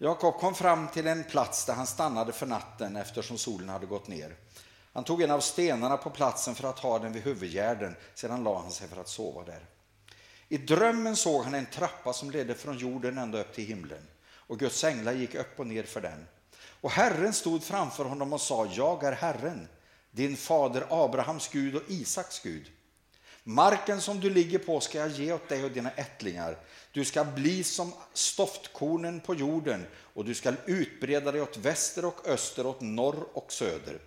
Jakob 0.00 0.34
kom 0.34 0.54
fram 0.54 0.88
till 0.88 1.06
en 1.06 1.24
plats 1.24 1.64
där 1.64 1.74
han 1.74 1.86
stannade 1.86 2.32
för 2.32 2.46
natten 2.46 2.96
eftersom 2.96 3.38
solen 3.38 3.68
hade 3.68 3.86
gått 3.86 4.08
ner. 4.08 4.36
Han 4.92 5.04
tog 5.04 5.22
en 5.22 5.30
av 5.30 5.40
stenarna 5.40 5.96
på 5.96 6.10
platsen 6.10 6.54
för 6.54 6.68
att 6.68 6.78
ha 6.78 6.98
den 6.98 7.12
vid 7.12 7.22
huvudgärden, 7.22 7.96
sedan 8.14 8.44
la 8.44 8.60
han 8.60 8.70
sig 8.70 8.88
för 8.88 9.00
att 9.00 9.08
sova 9.08 9.44
där. 9.44 9.66
I 10.48 10.58
drömmen 10.58 11.16
såg 11.16 11.44
han 11.44 11.54
en 11.54 11.66
trappa 11.66 12.12
som 12.12 12.30
ledde 12.30 12.54
från 12.54 12.78
jorden 12.78 13.18
ända 13.18 13.40
upp 13.40 13.54
till 13.54 13.66
himlen 13.66 14.08
och 14.30 14.58
Guds 14.58 14.84
änglar 14.84 15.12
gick 15.12 15.34
upp 15.34 15.60
och 15.60 15.66
ner 15.66 15.82
för 15.82 16.00
den. 16.00 16.26
Och 16.80 16.90
Herren 16.90 17.32
stod 17.32 17.62
framför 17.62 18.04
honom 18.04 18.32
och 18.32 18.40
sa, 18.40 18.66
jag 18.66 19.04
är 19.04 19.12
Herren, 19.12 19.68
din 20.10 20.36
fader 20.36 20.86
Abrahams 20.90 21.48
Gud 21.48 21.76
och 21.76 21.82
Isaks 21.88 22.40
Gud. 22.40 22.70
Marken 23.50 24.00
som 24.00 24.20
du 24.20 24.30
ligger 24.30 24.58
på 24.58 24.80
ska 24.80 24.98
jag 24.98 25.10
ge 25.10 25.32
åt 25.32 25.48
dig 25.48 25.64
och 25.64 25.70
dina 25.70 25.90
ättlingar. 25.90 26.58
Du 26.92 27.04
ska 27.04 27.24
bli 27.24 27.64
som 27.64 27.92
stoftkornen 28.12 29.20
på 29.20 29.34
jorden 29.34 29.86
och 30.14 30.24
du 30.24 30.34
ska 30.34 30.52
utbreda 30.66 31.32
dig 31.32 31.42
åt 31.42 31.56
väster 31.56 32.04
och 32.04 32.28
öster, 32.28 32.66
åt 32.66 32.80
norr 32.80 33.26
och 33.32 33.52
söder. 33.52 33.98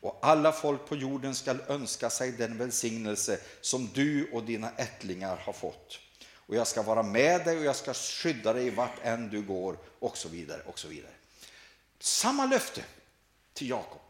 Och 0.00 0.18
alla 0.22 0.52
folk 0.52 0.86
på 0.86 0.96
jorden 0.96 1.34
ska 1.34 1.54
önska 1.68 2.10
sig 2.10 2.32
den 2.32 2.58
välsignelse 2.58 3.40
som 3.60 3.88
du 3.94 4.30
och 4.32 4.42
dina 4.42 4.70
ättlingar 4.70 5.36
har 5.36 5.52
fått. 5.52 5.98
Och 6.34 6.56
jag 6.56 6.66
ska 6.66 6.82
vara 6.82 7.02
med 7.02 7.44
dig 7.44 7.58
och 7.58 7.64
jag 7.64 7.76
ska 7.76 7.94
skydda 7.94 8.52
dig 8.52 8.70
vart 8.70 8.98
än 9.02 9.28
du 9.28 9.42
går 9.42 9.78
och 9.98 10.16
så 10.16 10.28
vidare 10.28 10.62
och 10.66 10.78
så 10.78 10.88
vidare. 10.88 11.12
Samma 11.98 12.46
löfte 12.46 12.84
till 13.54 13.68
Jakob. 13.68 14.09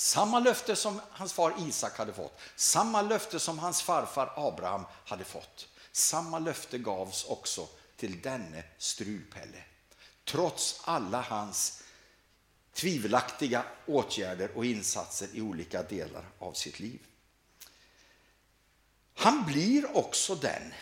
Samma 0.00 0.40
löfte 0.40 0.76
som 0.76 1.00
hans 1.10 1.32
far 1.32 1.54
Isak 1.58 1.98
hade 1.98 2.12
fått. 2.12 2.40
Samma 2.56 3.02
löfte 3.02 3.40
som 3.40 3.58
hans 3.58 3.82
farfar 3.82 4.32
Abraham 4.36 4.84
hade 5.04 5.24
fått. 5.24 5.68
Samma 5.92 6.38
löfte 6.38 6.78
gavs 6.78 7.24
också 7.24 7.68
till 7.96 8.20
denne 8.20 8.64
strulpelle. 8.78 9.62
Trots 10.24 10.80
alla 10.84 11.20
hans 11.20 11.82
tvivelaktiga 12.72 13.64
åtgärder 13.86 14.50
och 14.56 14.64
insatser 14.64 15.28
i 15.32 15.40
olika 15.40 15.82
delar 15.82 16.24
av 16.38 16.52
sitt 16.52 16.80
liv. 16.80 17.00
Han 19.14 19.44
blir 19.46 19.96
också 19.96 20.34
den 20.34 20.74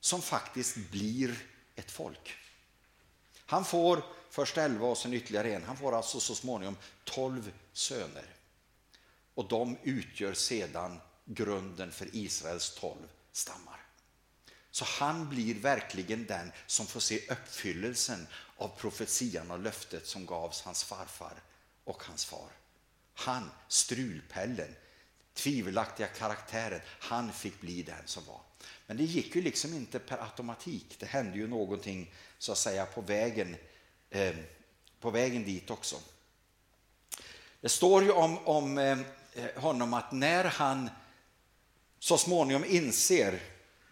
som 0.00 0.22
faktiskt 0.22 0.76
blir 0.76 1.46
ett 1.74 1.90
folk. 1.90 2.36
Han 3.46 3.64
får 3.64 4.04
först 4.30 4.58
elva 4.58 4.86
och 4.86 4.98
sen 4.98 5.14
ytterligare 5.14 5.54
en. 5.54 5.64
Han 5.64 5.76
får 5.76 5.96
alltså 5.96 6.20
så 6.20 6.34
småningom 6.34 6.76
tolv 7.04 7.52
söner. 7.72 8.31
Och 9.34 9.48
de 9.48 9.78
utgör 9.82 10.34
sedan 10.34 11.00
grunden 11.24 11.92
för 11.92 12.08
Israels 12.12 12.74
tolv 12.74 13.08
stammar. 13.32 13.86
Så 14.70 14.84
han 14.84 15.28
blir 15.28 15.54
verkligen 15.54 16.26
den 16.26 16.52
som 16.66 16.86
får 16.86 17.00
se 17.00 17.26
uppfyllelsen 17.28 18.26
av 18.56 18.68
profetian 18.68 19.50
och 19.50 19.58
löftet 19.58 20.06
som 20.06 20.26
gavs 20.26 20.62
hans 20.62 20.84
farfar 20.84 21.42
och 21.84 22.04
hans 22.04 22.24
far. 22.24 22.50
Han, 23.14 23.50
strulpellen, 23.68 24.74
tvivelaktiga 25.34 26.06
karaktären, 26.06 26.80
han 26.86 27.32
fick 27.32 27.60
bli 27.60 27.82
den 27.82 28.06
som 28.06 28.24
var. 28.24 28.40
Men 28.86 28.96
det 28.96 29.04
gick 29.04 29.36
ju 29.36 29.42
liksom 29.42 29.74
inte 29.74 29.98
per 29.98 30.22
automatik. 30.22 30.96
Det 30.98 31.06
hände 31.06 31.38
ju 31.38 31.48
någonting 31.48 32.14
så 32.38 32.52
att 32.52 32.58
säga 32.58 32.86
på 32.86 33.00
vägen, 33.00 33.56
eh, 34.10 34.36
på 35.00 35.10
vägen 35.10 35.44
dit 35.44 35.70
också. 35.70 35.96
Det 37.60 37.68
står 37.68 38.02
ju 38.02 38.10
om, 38.10 38.38
om 38.38 38.78
eh, 38.78 38.98
Eh, 39.34 39.62
honom 39.62 39.94
att 39.94 40.12
när 40.12 40.44
han 40.44 40.90
så 41.98 42.18
småningom 42.18 42.64
inser 42.64 43.40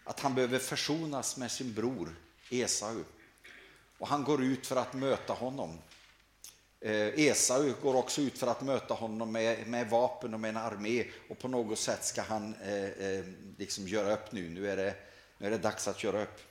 att 0.03 0.19
han 0.19 0.35
behöver 0.35 0.59
försonas 0.59 1.37
med 1.37 1.51
sin 1.51 1.73
bror 1.73 2.15
Esau 2.49 3.03
och 3.97 4.07
han 4.07 4.23
går 4.23 4.43
ut 4.43 4.67
för 4.67 4.75
att 4.75 4.93
möta 4.93 5.33
honom. 5.33 5.77
Eh, 6.79 7.19
Esau 7.19 7.73
går 7.81 7.95
också 7.95 8.21
ut 8.21 8.37
för 8.37 8.47
att 8.47 8.61
möta 8.61 8.93
honom 8.93 9.31
med, 9.31 9.67
med, 9.67 9.89
vapen 9.89 10.33
och 10.33 10.39
med 10.39 10.49
en 10.49 10.57
armé 10.57 11.05
och 11.29 11.39
på 11.39 11.47
något 11.47 11.79
sätt 11.79 12.05
ska 12.05 12.21
han 12.21 12.55
eh, 12.55 12.83
eh, 12.83 13.25
liksom 13.57 13.87
göra 13.87 14.13
upp 14.13 14.31
nu. 14.31 14.49
Nu 14.49 14.69
är, 14.71 14.77
det, 14.77 14.95
nu 15.37 15.47
är 15.47 15.51
det 15.51 15.57
dags 15.57 15.87
att 15.87 16.03
göra 16.03 16.23
upp. 16.23 16.41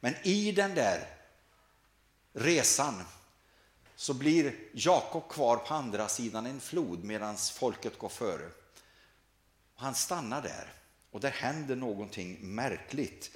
Men 0.00 0.14
i 0.22 0.52
den 0.52 0.74
där 0.74 1.08
resan 2.32 3.04
så 4.00 4.14
blir 4.14 4.54
Jakob 4.72 5.28
kvar 5.28 5.56
på 5.56 5.74
andra 5.74 6.08
sidan 6.08 6.46
en 6.46 6.60
flod 6.60 7.04
medan 7.04 7.36
folket 7.36 7.98
går 7.98 8.08
före. 8.08 8.50
Han 9.74 9.94
stannar 9.94 10.42
där 10.42 10.72
och 11.10 11.20
det 11.20 11.28
händer 11.28 11.76
någonting 11.76 12.54
märkligt 12.54 13.30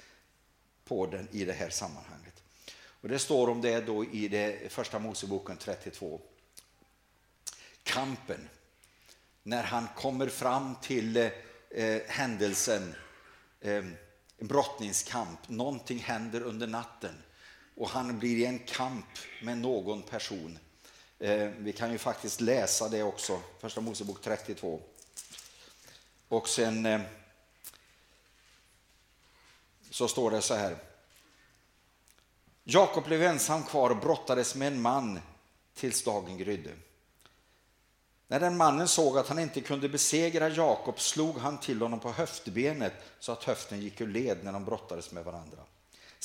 på 0.85 1.05
den 1.05 1.27
i 1.31 1.45
det 1.45 1.53
här 1.53 1.69
sammanhanget. 1.69 2.43
Och 2.75 3.09
det 3.09 3.19
står 3.19 3.49
om 3.49 3.61
det 3.61 3.81
då 3.81 4.05
i 4.05 4.27
det 4.27 4.71
första 4.71 4.99
Moseboken 4.99 5.57
32. 5.57 6.21
Kampen, 7.83 8.49
när 9.43 9.63
han 9.63 9.87
kommer 9.95 10.27
fram 10.27 10.75
till 10.81 11.17
eh, 11.69 12.01
händelsen, 12.07 12.95
eh, 13.61 13.85
en 14.37 14.47
brottningskamp, 14.47 15.49
någonting 15.49 15.99
händer 15.99 16.41
under 16.41 16.67
natten 16.67 17.15
och 17.75 17.89
han 17.89 18.19
blir 18.19 18.37
i 18.37 18.45
en 18.45 18.59
kamp 18.59 19.05
med 19.41 19.57
någon 19.57 20.01
person. 20.01 20.59
Eh, 21.19 21.49
vi 21.57 21.73
kan 21.73 21.91
ju 21.91 21.97
faktiskt 21.97 22.41
läsa 22.41 22.89
det 22.89 23.03
också, 23.03 23.41
första 23.59 23.81
Mosebok 23.81 24.21
32. 24.21 24.81
Och 26.27 26.49
sen 26.49 26.85
eh, 26.85 27.01
så 29.89 30.07
står 30.07 30.31
det 30.31 30.41
så 30.41 30.53
här. 30.53 30.77
Jakob 32.63 33.03
blev 33.03 33.23
ensam 33.23 33.63
kvar 33.63 33.89
och 33.89 33.97
brottades 33.97 34.55
med 34.55 34.67
en 34.67 34.81
man 34.81 35.19
tills 35.73 36.03
dagen 36.03 36.37
grydde. 36.37 36.71
När 38.27 38.39
den 38.39 38.57
mannen 38.57 38.87
såg 38.87 39.17
att 39.17 39.27
han 39.27 39.39
inte 39.39 39.61
kunde 39.61 39.89
besegra 39.89 40.49
Jakob 40.49 40.99
slog 40.99 41.37
han 41.37 41.59
till 41.59 41.81
honom 41.81 41.99
på 41.99 42.11
höftbenet 42.11 42.93
så 43.19 43.31
att 43.31 43.43
höften 43.43 43.81
gick 43.81 44.01
ur 44.01 44.07
led 44.07 44.43
när 44.43 44.51
de 44.53 44.65
brottades 44.65 45.11
med 45.11 45.23
varandra. 45.23 45.57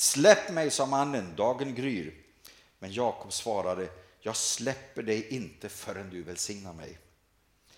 Släpp 0.01 0.51
mig, 0.51 0.71
sa 0.71 0.85
mannen, 0.85 1.35
dagen 1.35 1.75
gryr. 1.75 2.23
Men 2.79 2.93
Jakob 2.93 3.33
svarade, 3.33 3.89
jag 4.19 4.35
släpper 4.35 5.03
dig 5.03 5.27
inte 5.29 5.69
förrän 5.69 6.09
du 6.09 6.23
välsignar 6.23 6.73
mig. 6.73 6.99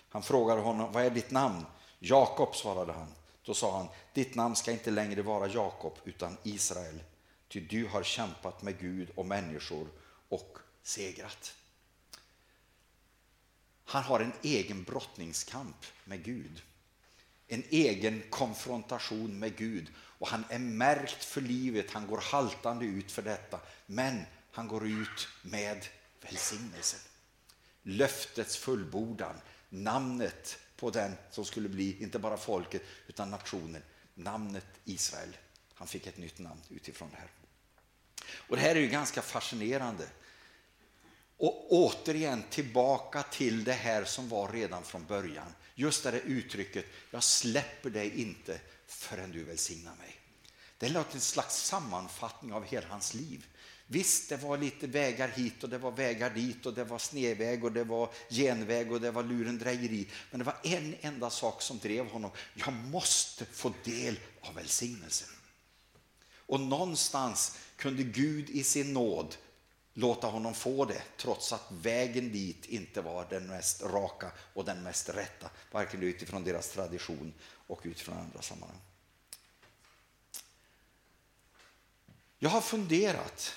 Han 0.08 0.22
frågade 0.22 0.60
honom, 0.60 0.92
vad 0.92 1.04
är 1.04 1.10
ditt 1.10 1.30
namn? 1.30 1.66
Jakob, 1.98 2.56
svarade 2.56 2.92
han. 2.92 3.14
Då 3.42 3.54
sa 3.54 3.76
han, 3.76 3.88
ditt 4.12 4.34
namn 4.34 4.56
ska 4.56 4.72
inte 4.72 4.90
längre 4.90 5.22
vara 5.22 5.48
Jakob 5.48 5.98
utan 6.04 6.36
Israel, 6.42 7.02
ty 7.48 7.60
du 7.60 7.86
har 7.86 8.02
kämpat 8.02 8.62
med 8.62 8.80
Gud 8.80 9.10
och 9.14 9.26
människor 9.26 9.88
och 10.28 10.58
segrat. 10.82 11.54
Han 13.84 14.02
har 14.02 14.20
en 14.20 14.32
egen 14.42 14.82
brottningskamp 14.82 15.86
med 16.04 16.24
Gud. 16.24 16.62
En 17.46 17.62
egen 17.70 18.22
konfrontation 18.30 19.38
med 19.38 19.56
Gud. 19.56 19.90
Och 20.18 20.28
han 20.28 20.44
är 20.48 20.58
märkt 20.58 21.24
för 21.24 21.40
livet, 21.40 21.90
han 21.90 22.06
går 22.06 22.18
haltande 22.18 22.84
ut 22.84 23.12
för 23.12 23.22
detta. 23.22 23.60
Men 23.86 24.22
han 24.50 24.68
går 24.68 24.86
ut 24.86 25.28
med 25.42 25.86
välsignelsen. 26.20 27.00
Löftets 27.82 28.56
fullbordan, 28.56 29.34
namnet 29.68 30.58
på 30.76 30.90
den 30.90 31.12
som 31.30 31.44
skulle 31.44 31.68
bli, 31.68 32.02
inte 32.02 32.18
bara 32.18 32.36
folket, 32.36 32.82
utan 33.06 33.30
nationen. 33.30 33.82
Namnet 34.14 34.66
Israel. 34.84 35.36
Han 35.74 35.88
fick 35.88 36.06
ett 36.06 36.18
nytt 36.18 36.38
namn 36.38 36.60
utifrån 36.68 37.10
det 37.10 37.16
här. 37.16 37.30
Och 38.36 38.56
Det 38.56 38.62
här 38.62 38.76
är 38.76 38.80
ju 38.80 38.88
ganska 38.88 39.22
fascinerande. 39.22 40.06
Och 41.36 41.72
återigen 41.72 42.42
tillbaka 42.50 43.22
till 43.22 43.64
det 43.64 43.72
här 43.72 44.04
som 44.04 44.28
var 44.28 44.52
redan 44.52 44.82
från 44.82 45.04
början. 45.06 45.54
Just 45.74 46.04
det 46.04 46.10
där 46.10 46.22
uttrycket, 46.24 46.86
jag 47.10 47.22
släpper 47.22 47.90
dig 47.90 48.20
inte 48.20 48.60
förrän 48.94 49.30
du 49.30 49.44
välsignar 49.44 49.96
mig. 49.96 50.20
Det 50.78 50.86
är 50.86 51.04
en 51.12 51.20
slags 51.20 51.66
sammanfattning 51.66 52.52
av 52.52 52.64
hela 52.64 52.86
hans 52.88 53.14
liv. 53.14 53.46
Visst, 53.86 54.28
det 54.28 54.36
var 54.36 54.58
lite 54.58 54.86
vägar 54.86 55.28
hit 55.28 55.62
och 55.62 55.68
det 55.68 55.78
var 55.78 55.90
vägar 55.90 56.30
dit 56.30 56.66
och 56.66 56.74
det 56.74 56.84
var 56.84 56.98
snedväg 56.98 57.64
och 57.64 57.72
det 57.72 57.84
var 57.84 58.10
genväg 58.30 58.92
och 58.92 59.00
det 59.00 59.10
var 59.10 59.22
lurendrejeri. 59.22 60.08
Men 60.30 60.38
det 60.38 60.44
var 60.44 60.56
en 60.62 60.94
enda 61.00 61.30
sak 61.30 61.62
som 61.62 61.78
drev 61.78 62.06
honom. 62.06 62.30
Jag 62.54 62.72
måste 62.72 63.44
få 63.44 63.72
del 63.84 64.20
av 64.40 64.54
välsignelsen. 64.54 65.28
Och 66.46 66.60
någonstans 66.60 67.58
kunde 67.76 68.02
Gud 68.02 68.50
i 68.50 68.64
sin 68.64 68.92
nåd 68.92 69.36
låta 69.94 70.26
honom 70.26 70.54
få 70.54 70.84
det 70.84 71.02
trots 71.16 71.52
att 71.52 71.66
vägen 71.70 72.32
dit 72.32 72.66
inte 72.66 73.00
var 73.00 73.26
den 73.30 73.46
mest 73.46 73.82
raka 73.82 74.32
och 74.54 74.64
den 74.64 74.82
mest 74.82 75.08
rätta. 75.08 75.50
Varken 75.70 76.02
utifrån 76.02 76.44
deras 76.44 76.68
tradition 76.68 77.34
och 77.66 77.80
utifrån 77.82 78.18
andra 78.18 78.42
sammanhang. 78.42 78.80
Jag 82.38 82.50
har 82.50 82.60
funderat 82.60 83.54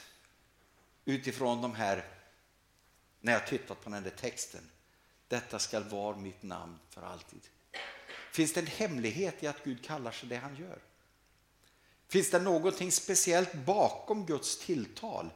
utifrån 1.05 1.61
de 1.61 1.75
här, 1.75 2.05
när 3.19 3.33
jag 3.33 3.47
tittat 3.47 3.83
på 3.83 3.89
den 3.89 4.03
där 4.03 4.09
texten. 4.09 4.69
Detta 5.27 5.59
skall 5.59 5.83
vara 5.83 6.17
mitt 6.17 6.43
namn 6.43 6.79
för 6.89 7.01
alltid. 7.01 7.41
Finns 8.31 8.53
det 8.53 8.59
en 8.59 8.67
hemlighet 8.67 9.43
i 9.43 9.47
att 9.47 9.63
Gud 9.63 9.85
kallar 9.85 10.11
sig 10.11 10.29
det 10.29 10.37
han 10.37 10.55
gör? 10.55 10.79
Finns 12.07 12.31
det 12.31 12.39
någonting 12.39 12.91
speciellt 12.91 13.53
bakom 13.53 14.25
Guds 14.25 14.65
tilltal 14.65 15.29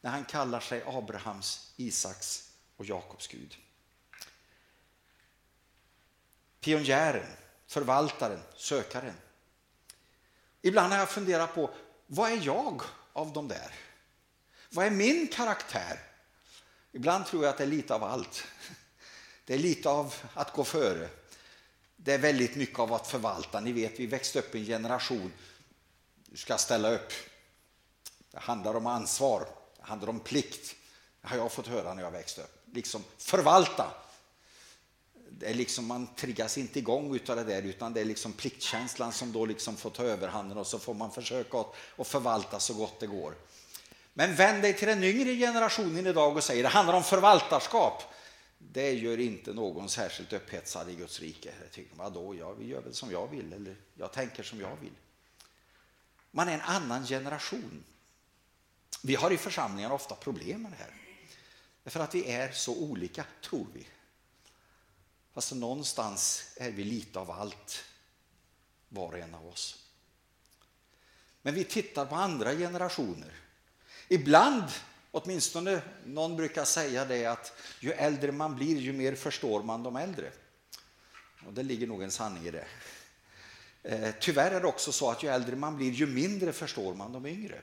när 0.00 0.10
han 0.10 0.24
kallar 0.24 0.60
sig 0.60 0.82
Abrahams, 0.86 1.72
Isaks 1.76 2.50
och 2.76 2.84
Jakobs 2.84 3.28
Gud? 3.28 3.56
Pionjären, 6.60 7.36
förvaltaren, 7.72 8.40
sökaren. 8.56 9.14
Ibland 10.62 10.92
har 10.92 10.98
jag 10.98 11.10
funderat 11.10 11.54
på 11.54 11.70
vad 12.06 12.32
är 12.32 12.40
jag 12.42 12.82
av 13.12 13.32
de 13.32 13.48
där? 13.48 13.74
Vad 14.70 14.86
är 14.86 14.90
min 14.90 15.28
karaktär? 15.28 16.00
Ibland 16.92 17.26
tror 17.26 17.44
jag 17.44 17.50
att 17.50 17.58
det 17.58 17.64
är 17.64 17.68
lite 17.68 17.94
av 17.94 18.04
allt. 18.04 18.44
Det 19.44 19.54
är 19.54 19.58
lite 19.58 19.88
av 19.88 20.14
att 20.34 20.52
gå 20.52 20.64
före. 20.64 21.08
Det 21.96 22.12
är 22.12 22.18
väldigt 22.18 22.56
mycket 22.56 22.78
av 22.78 22.92
att 22.92 23.06
förvalta. 23.06 23.60
Ni 23.60 23.72
vet, 23.72 24.00
vi 24.00 24.06
växte 24.06 24.38
upp 24.38 24.54
i 24.54 24.58
en 24.58 24.66
generation. 24.66 25.32
Du 26.26 26.36
ska 26.36 26.58
ställa 26.58 26.90
upp. 26.90 27.12
Det 28.30 28.38
handlar 28.38 28.74
om 28.74 28.86
ansvar. 28.86 29.46
Det 29.76 29.82
handlar 29.82 30.08
om 30.08 30.20
plikt. 30.20 30.76
Det 31.20 31.28
har 31.28 31.36
jag 31.36 31.52
fått 31.52 31.66
höra 31.66 31.94
när 31.94 32.02
jag 32.02 32.10
växte 32.10 32.42
upp. 32.42 32.66
Liksom 32.72 33.04
förvalta. 33.18 33.90
Det 35.42 35.50
är 35.50 35.54
liksom, 35.54 35.86
man 35.86 36.06
triggas 36.14 36.58
inte 36.58 36.78
igång 36.78 37.20
av 37.28 37.36
det 37.36 37.44
där 37.44 37.62
utan 37.62 37.92
det 37.92 38.00
är 38.00 38.04
liksom 38.04 38.32
pliktkänslan 38.32 39.12
som 39.12 39.32
då 39.32 39.46
liksom 39.46 39.76
får 39.76 39.90
ta 39.90 40.02
överhanden 40.02 40.58
och 40.58 40.66
så 40.66 40.78
får 40.78 40.94
man 40.94 41.10
försöka 41.10 41.64
att 41.96 42.06
förvalta 42.06 42.60
så 42.60 42.74
gott 42.74 43.00
det 43.00 43.06
går. 43.06 43.34
Men 44.14 44.34
vänd 44.34 44.62
dig 44.62 44.74
till 44.74 44.88
den 44.88 45.04
yngre 45.04 45.36
generationen 45.36 46.06
idag 46.06 46.36
och 46.36 46.44
säg 46.44 46.62
det 46.62 46.68
handlar 46.68 46.94
om 46.94 47.02
förvaltarskap. 47.02 48.02
Det 48.58 48.92
gör 48.92 49.20
inte 49.20 49.52
någon 49.52 49.88
särskilt 49.88 50.32
upphetsad 50.32 50.90
i 50.90 50.94
Guds 50.94 51.20
rike. 51.20 51.52
Jag 51.62 51.72
tycker, 51.72 51.96
vadå, 51.96 52.34
jag 52.34 52.62
gör 52.62 52.80
väl 52.80 52.94
som 52.94 53.10
jag 53.10 53.26
vill 53.26 53.52
eller 53.52 53.76
jag 53.94 54.12
tänker 54.12 54.42
som 54.42 54.60
jag 54.60 54.76
vill. 54.80 54.96
Man 56.30 56.48
är 56.48 56.54
en 56.54 56.60
annan 56.60 57.06
generation. 57.06 57.84
Vi 59.02 59.14
har 59.14 59.30
i 59.30 59.36
församlingar 59.36 59.90
ofta 59.90 60.14
problem 60.14 60.62
med 60.62 60.72
det 60.72 60.78
här. 60.78 60.94
Därför 61.84 62.00
att 62.00 62.14
vi 62.14 62.30
är 62.30 62.52
så 62.52 62.76
olika, 62.76 63.24
tror 63.42 63.66
vi. 63.74 63.86
Fast 65.34 65.52
någonstans 65.52 66.52
är 66.56 66.70
vi 66.70 66.84
lite 66.84 67.18
av 67.18 67.30
allt, 67.30 67.84
var 68.88 69.06
och 69.08 69.18
en 69.18 69.34
av 69.34 69.46
oss. 69.46 69.78
Men 71.42 71.54
vi 71.54 71.64
tittar 71.64 72.06
på 72.06 72.14
andra 72.14 72.54
generationer 72.54 73.32
Ibland, 74.12 74.64
åtminstone 75.10 75.82
någon 76.06 76.36
brukar 76.36 76.64
säga 76.64 77.04
det 77.04 77.26
att 77.26 77.52
ju 77.80 77.92
äldre 77.92 78.32
man 78.32 78.56
blir 78.56 78.76
ju 78.76 78.92
mer 78.92 79.14
förstår 79.14 79.62
man 79.62 79.82
de 79.82 79.96
äldre. 79.96 80.32
Och 81.46 81.52
det 81.52 81.62
ligger 81.62 81.86
nog 81.86 82.02
en 82.02 82.10
sanning 82.10 82.46
i 82.46 82.50
det. 82.50 82.66
Eh, 83.82 84.14
tyvärr 84.20 84.50
är 84.50 84.60
det 84.60 84.66
också 84.66 84.92
så 84.92 85.10
att 85.10 85.22
ju 85.22 85.28
äldre 85.28 85.56
man 85.56 85.76
blir 85.76 85.90
ju 85.90 86.06
mindre 86.06 86.52
förstår 86.52 86.94
man 86.94 87.12
de 87.12 87.26
yngre. 87.26 87.60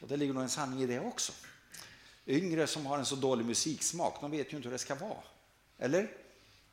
Och 0.00 0.08
det 0.08 0.16
ligger 0.16 0.34
nog 0.34 0.42
en 0.42 0.50
sanning 0.50 0.82
i 0.82 0.86
det 0.86 1.00
också. 1.00 1.32
Yngre 2.26 2.66
som 2.66 2.86
har 2.86 2.98
en 2.98 3.06
så 3.06 3.16
dålig 3.16 3.46
musiksmak, 3.46 4.20
de 4.20 4.30
vet 4.30 4.52
ju 4.52 4.56
inte 4.56 4.68
hur 4.68 4.72
det 4.72 4.78
ska 4.78 4.94
vara. 4.94 5.22
Eller? 5.78 6.10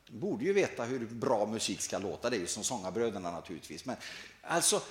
De 0.08 0.20
borde 0.20 0.46
ju 0.46 0.54
veta 0.54 0.84
hur 0.84 1.06
bra 1.06 1.46
musik 1.46 1.82
ska 1.82 1.98
låta, 1.98 2.30
det 2.30 2.36
är 2.36 2.40
ju 2.40 2.48
som 2.48 2.64
sångarbröderna 2.64 3.32
naturligtvis. 3.32 3.86
Men 3.86 3.96
alltså, 4.42 4.82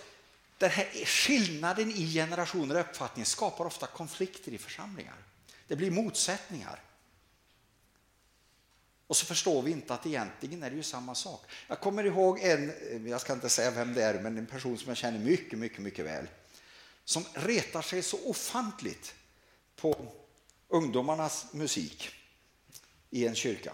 den 0.59 0.71
här 0.71 1.05
skillnaden 1.05 1.91
i 1.91 2.13
generationer 2.13 2.75
och 2.75 2.81
uppfattning 2.81 3.25
skapar 3.25 3.65
ofta 3.65 3.87
konflikter 3.87 4.53
i 4.53 4.59
församlingar. 4.59 5.17
Det 5.69 5.77
blir 5.77 5.91
motsättningar. 5.91 6.83
Och 9.07 9.17
så 9.17 9.27
förstår 9.27 9.63
vi 9.63 9.71
inte 9.71 9.95
att 9.95 10.07
egentligen 10.07 10.63
är 10.63 10.71
det 10.71 10.77
ju 10.77 10.83
samma 10.83 11.15
sak. 11.15 11.47
Jag 11.69 11.81
kommer 11.81 12.05
ihåg 12.05 12.41
en, 12.41 12.73
jag 13.09 13.21
ska 13.21 13.33
inte 13.33 13.49
säga 13.49 13.71
vem 13.71 13.95
det 13.95 14.03
är, 14.03 14.23
men 14.23 14.39
en 14.39 14.47
person 14.47 14.79
som 14.79 14.89
jag 14.89 14.97
känner 14.97 15.19
mycket, 15.19 15.59
mycket, 15.59 15.79
mycket 15.79 16.05
väl. 16.05 16.27
Som 17.05 17.25
retar 17.35 17.83
sig 17.83 18.03
så 18.03 18.29
ofantligt 18.29 19.15
på 19.77 20.13
ungdomarnas 20.69 21.47
musik 21.53 22.11
i 23.11 23.27
en 23.27 23.35
kyrka. 23.35 23.73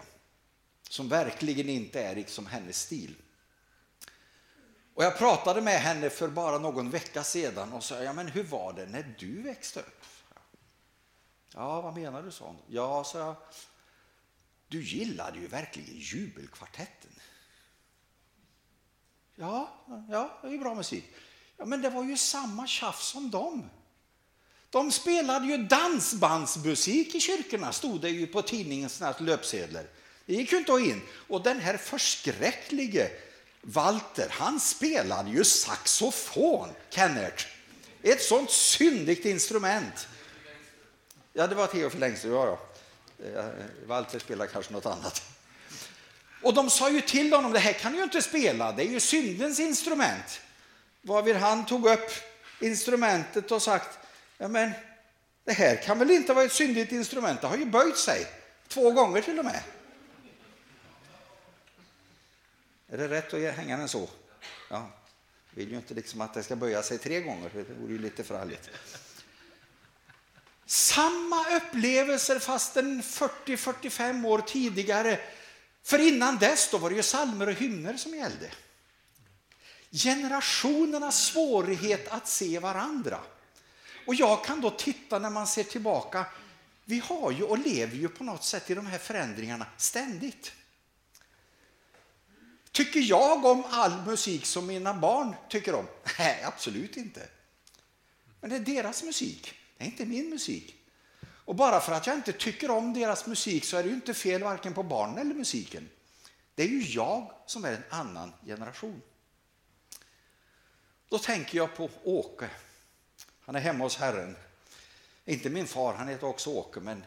Som 0.93 1.09
verkligen 1.09 1.69
inte 1.69 2.03
är 2.03 2.15
liksom 2.15 2.45
hennes 2.45 2.79
stil. 2.79 3.15
Och 4.93 5.03
jag 5.03 5.17
pratade 5.17 5.61
med 5.61 5.79
henne 5.81 6.09
för 6.09 6.27
bara 6.27 6.57
någon 6.57 6.89
vecka 6.89 7.23
sedan 7.23 7.73
och 7.73 7.83
sa, 7.83 8.03
ja 8.03 8.13
men 8.13 8.27
hur 8.27 8.43
var 8.43 8.73
det 8.73 8.85
när 8.85 9.15
du 9.19 9.41
växte 9.41 9.79
upp? 9.79 10.05
Ja, 11.53 11.81
vad 11.81 11.93
menar 11.93 12.23
du? 12.23 12.31
sa 12.31 12.45
hon. 12.45 12.57
Ja, 12.67 13.03
sa 13.03 13.19
jag, 13.19 13.35
du 14.67 14.83
gillade 14.83 15.39
ju 15.39 15.47
verkligen 15.47 15.95
jubelkvartetten. 15.95 17.11
Ja, 19.35 19.85
ja, 20.09 20.39
det 20.41 20.47
är 20.47 20.51
ju 20.51 20.59
bra 20.59 20.75
musik. 20.75 21.05
Ja, 21.57 21.65
men 21.65 21.81
det 21.81 21.89
var 21.89 22.03
ju 22.03 22.17
samma 22.17 22.67
tjafs 22.67 23.07
som 23.07 23.31
dem. 23.31 23.69
De 24.69 24.91
spelade 24.91 25.45
ju 25.45 25.57
dansbandsmusik 25.57 27.15
i 27.15 27.19
kyrkorna, 27.19 27.71
stod 27.71 28.01
det 28.01 28.09
ju 28.09 28.27
på 28.27 28.41
tidningens 28.41 29.01
löpsedlar. 29.19 29.87
Det 30.25 30.33
gick 30.33 30.51
ju 30.51 30.57
inte 30.57 30.73
att 30.73 30.81
in. 30.81 31.01
Och 31.27 31.43
den 31.43 31.59
här 31.59 31.77
förskräcklige 31.77 33.09
Walter, 33.61 34.27
han 34.31 34.59
spelade 34.59 35.29
ju 35.29 35.43
saxofon, 35.43 36.69
Kennert. 36.89 37.47
Ett 38.01 38.21
sånt 38.21 38.51
syndigt 38.51 39.25
instrument. 39.25 40.07
Ja, 41.33 41.47
det 41.47 41.55
var 41.55 41.67
Theo 41.67 41.89
för 41.89 41.97
längst. 41.97 42.23
ja. 42.23 42.59
Eh, 43.25 43.45
Walter 43.85 44.19
spelar 44.19 44.45
kanske 44.47 44.73
något 44.73 44.85
annat. 44.85 45.23
Och 46.41 46.53
de 46.53 46.69
sa 46.69 46.89
ju 46.89 47.01
till 47.01 47.33
honom, 47.33 47.51
det 47.51 47.59
här 47.59 47.73
kan 47.73 47.91
du 47.91 47.97
ju 47.97 48.03
inte 48.03 48.21
spela, 48.21 48.71
det 48.71 48.83
är 48.83 48.89
ju 48.89 48.99
syndens 48.99 49.59
instrument. 49.59 50.41
Varvid 51.01 51.35
han 51.35 51.65
tog 51.65 51.87
upp 51.87 52.11
instrumentet 52.59 53.51
och 53.51 53.61
sagt, 53.61 53.99
ja 54.37 54.47
men 54.47 54.71
det 55.43 55.53
här 55.53 55.75
kan 55.75 55.99
väl 55.99 56.11
inte 56.11 56.33
vara 56.33 56.45
ett 56.45 56.53
syndigt 56.53 56.91
instrument, 56.91 57.41
det 57.41 57.47
har 57.47 57.57
ju 57.57 57.65
böjt 57.65 57.97
sig. 57.97 58.27
Två 58.67 58.91
gånger 58.91 59.21
till 59.21 59.39
och 59.39 59.45
med. 59.45 59.59
Är 62.93 62.97
det 62.97 63.07
rätt 63.07 63.33
att 63.33 63.55
hänga 63.55 63.77
den 63.77 63.89
så? 63.89 64.09
Ja. 64.69 64.91
vill 65.53 65.71
ju 65.71 65.77
inte 65.77 65.93
liksom 65.93 66.21
att 66.21 66.33
det 66.33 66.43
ska 66.43 66.55
böja 66.55 66.83
sig 66.83 66.97
tre 66.97 67.21
gånger, 67.21 67.49
det 67.53 67.73
vore 67.73 67.91
ju 67.91 67.99
lite 67.99 68.23
förargligt. 68.23 68.69
Samma 70.65 71.55
upplevelser 71.57 72.39
fastän 72.39 73.01
40-45 73.01 74.27
år 74.27 74.39
tidigare. 74.39 75.19
För 75.83 75.99
innan 75.99 76.37
dess 76.37 76.69
då 76.71 76.77
var 76.77 76.89
det 76.89 76.95
ju 76.95 77.03
salmer 77.03 77.47
och 77.47 77.53
hymner 77.53 77.97
som 77.97 78.15
gällde. 78.15 78.51
Generationernas 79.91 81.25
svårighet 81.25 82.07
att 82.07 82.27
se 82.27 82.59
varandra. 82.59 83.19
Och 84.07 84.15
jag 84.15 84.45
kan 84.45 84.61
då 84.61 84.69
titta 84.69 85.19
när 85.19 85.29
man 85.29 85.47
ser 85.47 85.63
tillbaka. 85.63 86.25
vi 86.85 86.99
har 86.99 87.31
ju 87.31 87.43
och 87.43 87.57
lever 87.57 87.95
ju 87.95 88.09
på 88.09 88.23
något 88.23 88.43
sätt 88.43 88.69
i 88.69 88.75
de 88.75 88.85
här 88.85 88.97
förändringarna 88.97 89.65
ständigt. 89.77 90.51
Tycker 92.73 92.99
jag 92.99 93.45
om 93.45 93.63
all 93.69 94.05
musik 94.05 94.45
som 94.45 94.67
mina 94.67 94.93
barn 94.93 95.35
tycker 95.49 95.75
om? 95.75 95.87
Nej, 96.19 96.43
absolut 96.43 96.97
inte. 96.97 97.29
Men 98.41 98.49
det 98.49 98.55
är 98.55 98.59
deras 98.59 99.03
musik, 99.03 99.53
det 99.77 99.83
är 99.83 99.87
inte 99.87 100.05
min 100.05 100.29
musik. 100.29 100.75
Och 101.45 101.55
bara 101.55 101.79
för 101.79 101.91
att 101.91 102.07
jag 102.07 102.15
inte 102.15 102.33
tycker 102.33 102.71
om 102.71 102.93
deras 102.93 103.25
musik 103.27 103.65
så 103.65 103.77
är 103.77 103.83
det 103.83 103.89
ju 103.89 103.95
inte 103.95 104.13
fel 104.13 104.43
varken 104.43 104.73
på 104.73 104.83
barnen 104.83 105.17
eller 105.17 105.35
musiken. 105.35 105.89
Det 106.55 106.63
är 106.63 106.67
ju 106.67 106.81
jag 106.81 107.31
som 107.45 107.65
är 107.65 107.71
en 107.71 107.83
annan 107.89 108.33
generation. 108.45 109.01
Då 111.09 111.19
tänker 111.19 111.57
jag 111.57 111.75
på 111.75 111.89
Åke. 112.03 112.49
Han 113.39 113.55
är 113.55 113.59
hemma 113.59 113.83
hos 113.83 113.97
Herren. 113.97 114.35
Inte 115.25 115.49
min 115.49 115.67
far, 115.67 115.93
han 115.93 116.07
heter 116.07 116.27
också 116.27 116.49
Åke, 116.49 116.79
men 116.79 117.05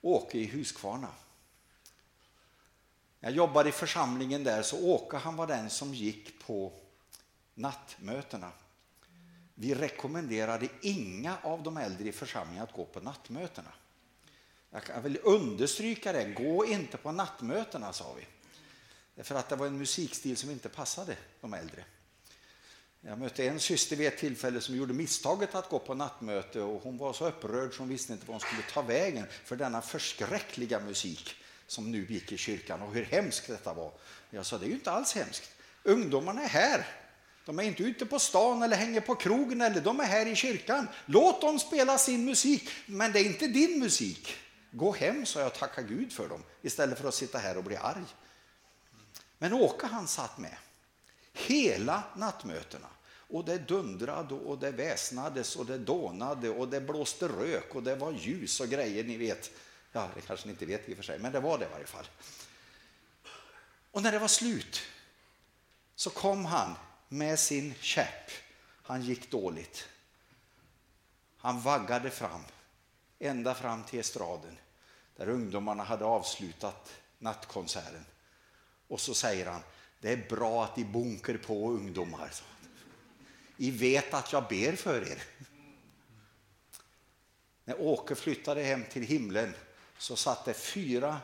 Åke 0.00 0.38
i 0.38 0.46
Huskvarna. 0.46 1.08
Jag 3.24 3.32
jobbade 3.32 3.68
i 3.68 3.72
församlingen 3.72 4.44
där, 4.44 4.62
så 4.62 4.86
Åke 4.86 5.16
han 5.16 5.36
var 5.36 5.46
den 5.46 5.70
som 5.70 5.94
gick 5.94 6.46
på 6.46 6.72
nattmötena. 7.54 8.50
Vi 9.54 9.74
rekommenderade 9.74 10.68
inga 10.82 11.36
av 11.42 11.62
de 11.62 11.76
äldre 11.76 12.08
i 12.08 12.12
församlingen 12.12 12.62
att 12.62 12.72
gå 12.72 12.84
på 12.84 13.00
nattmötena. 13.00 13.70
Jag 14.70 15.00
vill 15.02 15.18
understryka 15.22 16.12
det, 16.12 16.24
gå 16.24 16.66
inte 16.66 16.96
på 16.96 17.12
nattmötena 17.12 17.92
sa 17.92 18.14
vi. 18.16 18.26
Därför 19.14 19.34
att 19.34 19.48
det 19.48 19.56
var 19.56 19.66
en 19.66 19.78
musikstil 19.78 20.36
som 20.36 20.50
inte 20.50 20.68
passade 20.68 21.16
de 21.40 21.54
äldre. 21.54 21.84
Jag 23.00 23.18
mötte 23.18 23.48
en 23.48 23.60
syster 23.60 23.96
vid 23.96 24.06
ett 24.06 24.18
tillfälle 24.18 24.60
som 24.60 24.76
gjorde 24.76 24.94
misstaget 24.94 25.54
att 25.54 25.68
gå 25.68 25.78
på 25.78 25.94
nattmöte 25.94 26.60
och 26.60 26.82
hon 26.82 26.98
var 26.98 27.12
så 27.12 27.28
upprörd 27.28 27.74
som 27.74 27.82
hon 27.82 27.88
visste 27.88 28.12
inte 28.12 28.26
vad 28.26 28.34
hon 28.34 28.40
skulle 28.40 28.62
ta 28.62 28.82
vägen 28.82 29.26
för 29.44 29.56
denna 29.56 29.82
förskräckliga 29.82 30.80
musik 30.80 31.36
som 31.66 31.92
nu 31.92 32.06
gick 32.08 32.32
i 32.32 32.36
kyrkan 32.36 32.82
och 32.82 32.94
hur 32.94 33.04
hemskt 33.04 33.46
detta 33.46 33.74
var. 33.74 33.92
Jag 34.30 34.46
sa 34.46 34.58
det 34.58 34.66
är 34.66 34.68
ju 34.68 34.74
inte 34.74 34.90
alls 34.90 35.14
hemskt. 35.14 35.50
Ungdomarna 35.82 36.42
är 36.42 36.48
här. 36.48 36.86
De 37.44 37.58
är 37.58 37.62
inte 37.62 37.82
ute 37.82 38.06
på 38.06 38.18
stan 38.18 38.62
eller 38.62 38.76
hänger 38.76 39.00
på 39.00 39.14
krogen 39.14 39.60
eller 39.60 39.80
de 39.80 40.00
är 40.00 40.04
här 40.04 40.26
i 40.26 40.36
kyrkan. 40.36 40.88
Låt 41.06 41.40
dem 41.40 41.58
spela 41.58 41.98
sin 41.98 42.24
musik, 42.24 42.68
men 42.86 43.12
det 43.12 43.20
är 43.20 43.24
inte 43.24 43.46
din 43.46 43.78
musik. 43.78 44.36
Gå 44.70 44.92
hem, 44.92 45.26
sa 45.26 45.40
jag, 45.40 45.46
och 45.46 45.54
tacka 45.54 45.82
Gud 45.82 46.12
för 46.12 46.28
dem 46.28 46.42
istället 46.62 46.98
för 46.98 47.08
att 47.08 47.14
sitta 47.14 47.38
här 47.38 47.56
och 47.56 47.64
bli 47.64 47.76
arg. 47.76 48.04
Men 49.38 49.52
Åke 49.52 49.86
han 49.86 50.08
satt 50.08 50.38
med 50.38 50.56
hela 51.32 52.02
nattmötena. 52.16 52.86
Och 53.28 53.44
det 53.44 53.58
dundrade 53.58 54.34
och 54.34 54.58
det 54.58 54.70
väsnades 54.70 55.56
och 55.56 55.66
det 55.66 55.78
dånade 55.78 56.50
och 56.50 56.68
det 56.68 56.80
blåste 56.80 57.28
rök 57.28 57.74
och 57.74 57.82
det 57.82 57.96
var 57.96 58.12
ljus 58.12 58.60
och 58.60 58.68
grejer, 58.68 59.04
ni 59.04 59.16
vet. 59.16 59.50
Ja, 59.96 60.08
det 60.14 60.20
kanske 60.20 60.46
ni 60.46 60.52
inte 60.52 60.66
vet 60.66 60.88
i 60.88 60.92
och 60.92 60.96
för 60.96 61.04
sig, 61.04 61.18
men 61.18 61.32
det 61.32 61.40
var 61.40 61.58
det 61.58 61.64
i 61.64 61.68
varje 61.68 61.86
fall. 61.86 62.08
Och 63.90 64.02
när 64.02 64.12
det 64.12 64.18
var 64.18 64.28
slut 64.28 64.82
så 65.94 66.10
kom 66.10 66.44
han 66.44 66.74
med 67.08 67.38
sin 67.38 67.74
käpp. 67.80 68.30
Han 68.82 69.02
gick 69.02 69.30
dåligt. 69.30 69.88
Han 71.36 71.60
vaggade 71.60 72.10
fram, 72.10 72.40
ända 73.18 73.54
fram 73.54 73.84
till 73.84 74.00
estraden 74.00 74.58
där 75.16 75.28
ungdomarna 75.28 75.82
hade 75.82 76.04
avslutat 76.04 76.92
nattkonserten. 77.18 78.04
Och 78.88 79.00
så 79.00 79.14
säger 79.14 79.46
han, 79.46 79.60
det 80.00 80.12
är 80.12 80.28
bra 80.28 80.64
att 80.64 80.76
ni 80.76 80.84
bunker 80.84 81.36
på 81.36 81.70
ungdomar. 81.70 82.30
I 83.56 83.70
vet 83.70 84.14
att 84.14 84.32
jag 84.32 84.48
ber 84.48 84.76
för 84.76 85.12
er. 85.12 85.22
När 87.64 87.80
Åke 87.80 88.14
flyttade 88.14 88.62
hem 88.62 88.84
till 88.90 89.02
himlen 89.02 89.54
så 89.98 90.16
satt 90.16 90.44
det 90.44 90.54
fyra 90.54 91.20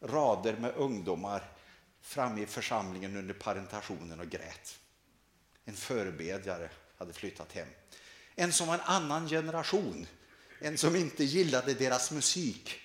rader 0.00 0.56
med 0.56 0.74
ungdomar 0.74 1.50
framme 2.00 2.42
i 2.42 2.46
församlingen 2.46 3.16
under 3.16 3.34
parentationen 3.34 4.20
och 4.20 4.28
grät. 4.28 4.78
En 5.64 5.76
förebedjare 5.76 6.70
hade 6.98 7.12
flyttat 7.12 7.52
hem. 7.52 7.68
En 8.34 8.52
som 8.52 8.66
var 8.66 8.74
en 8.74 8.80
annan 8.80 9.28
generation, 9.28 10.06
en 10.58 10.78
som 10.78 10.96
inte 10.96 11.24
gillade 11.24 11.74
deras 11.74 12.10
musik 12.10 12.80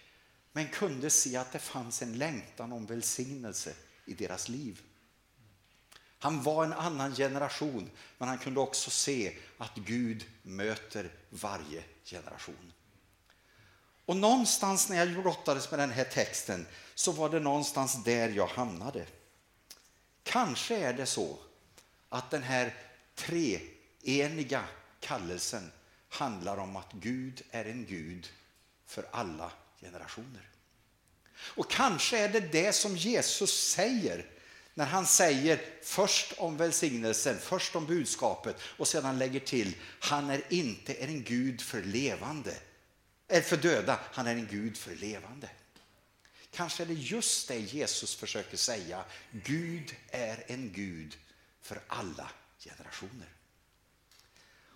men 0.51 0.67
kunde 0.67 1.09
se 1.09 1.37
att 1.37 1.51
det 1.51 1.59
fanns 1.59 2.01
en 2.01 2.17
längtan 2.17 2.73
om 2.73 2.85
välsignelse 2.85 3.73
i 4.05 4.13
deras 4.13 4.49
liv. 4.49 4.81
Han 6.19 6.43
var 6.43 6.63
en 6.63 6.73
annan 6.73 7.15
generation, 7.15 7.89
men 8.17 8.27
han 8.27 8.37
kunde 8.37 8.59
också 8.59 8.89
se 8.89 9.37
att 9.57 9.75
Gud 9.75 10.25
möter 10.43 11.11
varje 11.29 11.83
generation. 12.03 12.71
Och 14.05 14.17
någonstans 14.17 14.89
när 14.89 14.97
jag 14.97 15.23
brottades 15.23 15.71
med 15.71 15.79
den 15.79 15.91
här 15.91 16.03
texten 16.03 16.67
så 16.95 17.11
var 17.11 17.29
det 17.29 17.39
någonstans 17.39 18.03
där 18.03 18.29
jag 18.29 18.47
hamnade. 18.47 19.05
Kanske 20.23 20.75
är 20.75 20.93
det 20.93 21.05
så 21.05 21.37
att 22.09 22.31
den 22.31 22.43
här 22.43 22.73
treeniga 23.15 24.63
kallelsen 24.99 25.71
handlar 26.09 26.57
om 26.57 26.75
att 26.75 26.93
Gud 26.93 27.41
är 27.51 27.65
en 27.65 27.85
Gud 27.85 28.27
för 28.85 29.05
alla 29.11 29.51
generationer. 29.81 30.49
Och 31.37 31.71
kanske 31.71 32.17
är 32.17 32.29
det 32.29 32.39
det 32.39 32.73
som 32.73 32.97
Jesus 32.97 33.71
säger 33.71 34.25
när 34.73 34.85
han 34.85 35.05
säger 35.05 35.61
först 35.83 36.33
om 36.37 36.57
välsignelsen, 36.57 37.37
först 37.39 37.75
om 37.75 37.85
budskapet 37.85 38.55
och 38.77 38.87
sedan 38.87 39.19
lägger 39.19 39.39
till 39.39 39.75
han 39.99 40.29
är 40.29 40.41
inte 40.49 40.93
en 40.93 41.23
Gud 41.23 41.61
för 41.61 41.81
levande, 41.81 42.53
är 43.27 43.41
för 43.41 43.57
döda, 43.57 43.99
han 44.11 44.27
är 44.27 44.35
en 44.35 44.47
Gud 44.47 44.77
för 44.77 44.95
levande. 44.95 45.49
Kanske 46.51 46.83
är 46.83 46.87
det 46.87 46.93
just 46.93 47.47
det 47.47 47.59
Jesus 47.59 48.15
försöker 48.15 48.57
säga. 48.57 49.05
Gud 49.31 49.95
är 50.07 50.43
en 50.47 50.73
Gud 50.73 51.17
för 51.61 51.81
alla 51.87 52.29
generationer. 52.59 53.27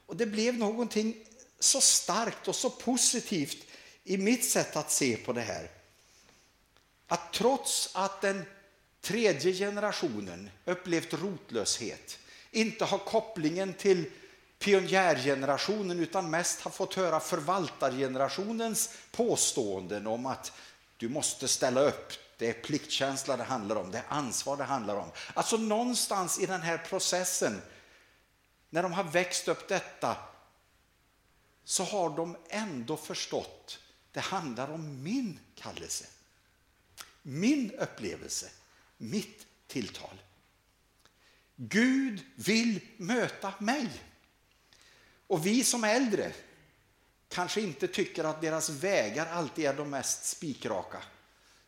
Och 0.05 0.15
det 0.15 0.25
blev 0.25 0.57
någonting 0.57 1.25
så 1.59 1.81
starkt 1.81 2.47
och 2.47 2.55
så 2.55 2.69
positivt 2.69 3.67
i 4.03 4.17
mitt 4.17 4.45
sätt 4.49 4.75
att 4.75 4.91
se 4.91 5.17
på 5.17 5.33
det 5.33 5.41
här. 5.41 5.69
Att 7.07 7.33
trots 7.33 7.89
att 7.93 8.21
den 8.21 8.45
tredje 9.01 9.53
generationen 9.53 10.49
upplevt 10.65 11.13
rotlöshet, 11.13 12.19
inte 12.51 12.85
har 12.85 12.97
kopplingen 12.97 13.73
till 13.73 14.11
pionjärgenerationen 14.59 15.99
utan 15.99 16.29
mest 16.29 16.61
har 16.61 16.71
fått 16.71 16.93
höra 16.93 17.19
förvaltargenerationens 17.19 18.93
påståenden 19.11 20.07
om 20.07 20.25
att 20.25 20.51
du 20.97 21.09
måste 21.09 21.47
ställa 21.47 21.81
upp. 21.81 22.13
Det 22.37 22.49
är 22.49 22.53
pliktkänsla 22.53 23.37
det 23.37 23.43
handlar 23.43 23.75
om, 23.75 23.91
det 23.91 23.97
är 23.97 24.05
ansvar 24.07 24.57
det 24.57 24.63
handlar 24.63 24.95
om. 24.95 25.11
Alltså 25.33 25.57
någonstans 25.57 26.39
i 26.39 26.45
den 26.45 26.61
här 26.61 26.77
processen, 26.77 27.61
när 28.69 28.83
de 28.83 28.93
har 28.93 29.03
växt 29.03 29.47
upp 29.47 29.67
detta, 29.67 30.17
så 31.63 31.83
har 31.83 32.09
de 32.09 32.37
ändå 32.49 32.97
förstått 32.97 33.79
det 34.11 34.19
handlar 34.19 34.71
om 34.71 35.03
min 35.03 35.39
kallelse. 35.55 36.05
Min 37.21 37.71
upplevelse 37.71 38.49
mitt 38.99 39.47
tilltal. 39.67 40.21
Gud 41.55 42.25
vill 42.35 42.79
möta 42.97 43.53
mig. 43.59 43.89
Och 45.29 45.45
vi 45.45 45.63
som 45.63 45.83
är 45.83 45.95
äldre 45.95 46.31
kanske 47.27 47.61
inte 47.61 47.87
tycker 47.87 48.23
att 48.23 48.41
deras 48.41 48.69
vägar 48.69 49.27
alltid 49.31 49.65
är 49.65 49.73
de 49.73 49.89
mest 49.89 50.25
spikraka. 50.25 51.01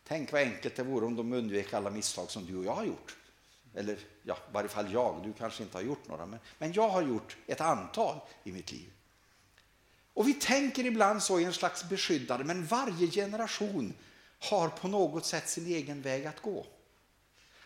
Tänk 0.04 0.32
vad 0.32 0.42
enkelt 0.42 0.76
det 0.76 0.82
vore 0.82 1.06
om 1.06 1.16
de 1.16 1.32
undvek 1.32 1.72
alla 1.72 1.90
misstag 1.90 2.30
som 2.30 2.46
du 2.46 2.56
och 2.56 2.64
jag 2.64 2.74
har 2.74 2.84
gjort. 2.84 3.16
Eller 3.74 3.98
ja, 4.22 4.34
i 4.34 4.52
varje 4.52 4.68
fall 4.68 4.92
jag, 4.92 5.20
du 5.24 5.32
kanske 5.32 5.62
inte 5.62 5.76
har 5.76 5.82
gjort 5.82 6.08
några, 6.08 6.26
men, 6.26 6.38
men 6.58 6.72
jag 6.72 6.88
har 6.88 7.02
gjort 7.02 7.36
ett 7.46 7.60
antal 7.60 8.20
i 8.44 8.52
mitt 8.52 8.72
liv. 8.72 8.92
Och 10.14 10.28
vi 10.28 10.34
tänker 10.34 10.86
ibland 10.86 11.22
så 11.22 11.40
i 11.40 11.44
en 11.44 11.52
slags 11.52 11.88
beskyddare, 11.88 12.44
men 12.44 12.66
varje 12.66 13.10
generation 13.10 13.94
har 14.38 14.68
på 14.68 14.88
något 14.88 15.26
sätt 15.26 15.48
sin 15.48 15.66
egen 15.66 16.02
väg 16.02 16.26
att 16.26 16.42
gå. 16.42 16.66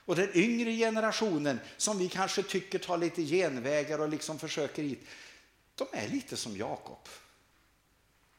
Och 0.07 0.17
den 0.17 0.37
yngre 0.37 0.73
generationen 0.73 1.61
som 1.77 1.99
vi 1.99 2.09
kanske 2.09 2.43
tycker 2.43 2.79
tar 2.79 2.97
lite 2.97 3.23
genvägar 3.23 3.99
och 3.99 4.09
liksom 4.09 4.39
försöker 4.39 4.83
hit, 4.83 5.01
de 5.77 5.89
är 5.93 6.09
lite 6.09 6.37
som 6.37 6.57
Jakob. 6.57 7.09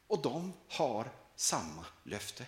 Och 0.07 0.21
de 0.21 0.53
har 0.67 1.11
samma 1.35 1.85
löfte. 2.03 2.45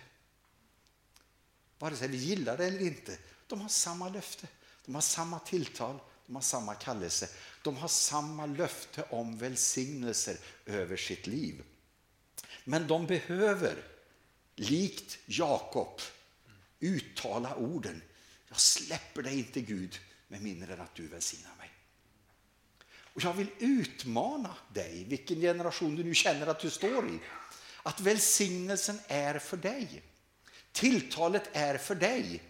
Vare 1.78 1.96
sig 1.96 2.08
vi 2.08 2.16
gillar 2.16 2.56
det 2.56 2.66
eller 2.66 2.80
inte, 2.80 3.18
de 3.46 3.60
har 3.60 3.68
samma 3.68 4.08
löfte. 4.08 4.48
De 4.84 4.94
har 4.94 5.02
samma 5.02 5.38
tilltal, 5.38 5.98
de 6.26 6.34
har 6.34 6.42
samma 6.42 6.74
kallelse. 6.74 7.28
De 7.62 7.76
har 7.76 7.88
samma 7.88 8.46
löfte 8.46 9.02
om 9.02 9.38
välsignelser 9.38 10.36
över 10.66 10.96
sitt 10.96 11.26
liv. 11.26 11.62
Men 12.64 12.86
de 12.86 13.06
behöver, 13.06 13.84
likt 14.54 15.18
Jakob, 15.26 16.00
uttala 16.80 17.56
orden 17.56 18.02
jag 18.50 18.60
släpper 18.60 19.22
dig 19.22 19.38
inte 19.38 19.60
Gud 19.60 20.00
med 20.28 20.42
mindre 20.42 20.72
än 20.74 20.80
att 20.80 20.94
du 20.94 21.06
välsignar 21.06 21.56
mig. 21.58 21.59
Och 23.14 23.24
jag 23.24 23.32
vill 23.32 23.50
utmana 23.58 24.54
dig, 24.74 25.04
vilken 25.08 25.40
generation 25.40 25.96
du 25.96 26.04
nu 26.04 26.14
känner 26.14 26.46
att 26.46 26.60
du 26.60 26.70
står 26.70 27.08
i, 27.08 27.18
Att 27.82 28.00
välsignelsen 28.00 28.98
är 29.08 29.38
för 29.38 29.56
dig. 29.56 30.02
Tilltalet 30.72 31.50
är 31.52 31.78
för 31.78 31.94
dig. 31.94 32.42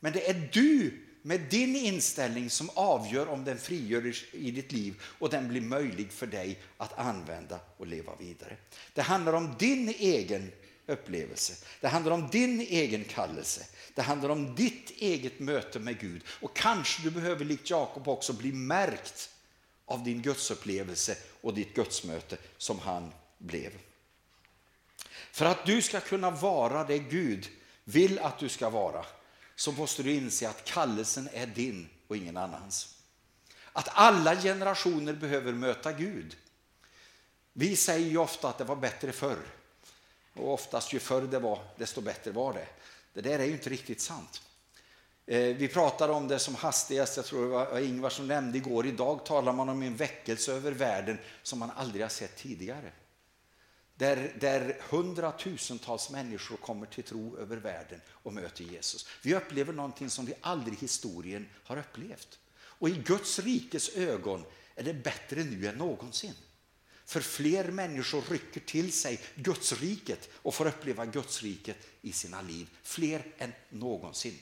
Men 0.00 0.12
det 0.12 0.30
är 0.30 0.48
du 0.52 1.02
med 1.22 1.40
din 1.40 1.76
inställning 1.76 2.50
som 2.50 2.70
avgör 2.74 3.28
om 3.28 3.44
den 3.44 3.58
frigörs 3.58 4.24
i 4.32 4.50
ditt 4.50 4.72
liv 4.72 5.02
och 5.18 5.30
den 5.30 5.48
blir 5.48 5.60
möjlig 5.60 6.12
för 6.12 6.26
dig 6.26 6.58
att 6.76 6.98
använda 6.98 7.60
och 7.76 7.86
leva 7.86 8.16
vidare. 8.16 8.56
Det 8.94 9.02
handlar 9.02 9.32
om 9.32 9.54
din 9.58 9.88
egen 9.88 10.52
upplevelse. 10.86 11.66
Det 11.80 11.88
handlar 11.88 12.12
om 12.12 12.28
din 12.32 12.60
egen 12.60 13.04
kallelse. 13.04 13.66
Det 13.94 14.02
handlar 14.02 14.28
om 14.28 14.54
ditt 14.54 14.90
eget 14.90 15.40
möte 15.40 15.78
med 15.78 16.00
Gud. 16.00 16.22
Och 16.40 16.56
kanske 16.56 17.02
du 17.02 17.10
behöver 17.10 17.44
likt 17.44 17.70
Jakob 17.70 18.08
också 18.08 18.32
bli 18.32 18.52
märkt 18.52 19.30
av 19.86 20.04
din 20.04 20.22
gudsupplevelse 20.22 21.16
och 21.40 21.54
ditt 21.54 21.74
gudsmöte 21.74 22.36
som 22.58 22.78
han 22.78 23.12
blev. 23.38 23.72
För 25.32 25.46
att 25.46 25.66
du 25.66 25.82
ska 25.82 26.00
kunna 26.00 26.30
vara 26.30 26.84
det 26.84 26.98
Gud 26.98 27.48
vill 27.84 28.18
att 28.18 28.38
du 28.38 28.48
ska 28.48 28.70
vara 28.70 29.06
så 29.56 29.72
måste 29.72 30.02
du 30.02 30.12
inse 30.12 30.48
att 30.48 30.64
kallelsen 30.64 31.28
är 31.32 31.46
din 31.46 31.88
och 32.08 32.16
ingen 32.16 32.36
annans. 32.36 32.96
Att 33.72 33.88
alla 33.92 34.36
generationer 34.36 35.12
behöver 35.12 35.52
möta 35.52 35.92
Gud. 35.92 36.36
Vi 37.52 37.76
säger 37.76 38.08
ju 38.08 38.18
ofta 38.18 38.48
att 38.48 38.58
det 38.58 38.64
var 38.64 38.76
bättre 38.76 39.12
förr. 39.12 39.38
Och 40.34 40.52
oftast 40.52 40.92
ju 40.92 40.98
förr 40.98 41.22
det 41.22 41.38
var, 41.38 41.64
desto 41.76 42.00
bättre 42.00 42.30
var 42.30 42.52
det. 42.52 42.68
Det 43.12 43.20
där 43.20 43.38
är 43.38 43.44
ju 43.44 43.52
inte 43.52 43.70
riktigt 43.70 44.00
sant. 44.00 44.42
Eh, 45.26 45.56
vi 45.56 45.68
pratade 45.68 46.12
om 46.12 46.28
det 46.28 46.38
som 46.38 46.54
hastigast, 46.54 47.16
jag 47.16 47.26
tror 47.26 47.42
det 47.42 47.48
var 47.48 47.78
Ingvar 47.78 48.10
som 48.10 48.26
nämnde 48.26 48.58
igår. 48.58 48.86
Idag 48.86 49.24
talar 49.24 49.52
man 49.52 49.68
om 49.68 49.82
en 49.82 49.96
väckelse 49.96 50.52
över 50.52 50.72
världen 50.72 51.18
som 51.42 51.58
man 51.58 51.70
aldrig 51.76 52.02
har 52.02 52.08
sett 52.08 52.36
tidigare. 52.36 52.92
Där, 53.94 54.36
där 54.40 54.80
hundratusentals 54.90 56.10
människor 56.10 56.56
kommer 56.56 56.86
till 56.86 57.04
tro 57.04 57.38
över 57.38 57.56
världen 57.56 58.00
och 58.08 58.32
möter 58.32 58.64
Jesus. 58.64 59.06
Vi 59.22 59.34
upplever 59.34 59.72
någonting 59.72 60.10
som 60.10 60.26
vi 60.26 60.34
aldrig 60.40 60.78
i 60.78 60.80
historien 60.80 61.48
har 61.64 61.76
upplevt. 61.76 62.38
Och 62.56 62.88
i 62.88 63.02
Guds 63.06 63.38
rikes 63.38 63.96
ögon 63.96 64.44
är 64.74 64.82
det 64.82 64.94
bättre 64.94 65.44
nu 65.44 65.66
än 65.66 65.74
någonsin. 65.74 66.34
För 67.04 67.20
fler 67.20 67.70
människor 67.70 68.22
rycker 68.30 68.60
till 68.60 68.92
sig 68.92 69.20
Gudsriket 69.34 70.28
och 70.32 70.54
får 70.54 70.66
uppleva 70.66 71.06
Gudsriket 71.06 71.78
i 72.02 72.12
sina 72.12 72.42
liv. 72.42 72.68
Fler 72.82 73.26
än 73.38 73.52
någonsin. 73.68 74.38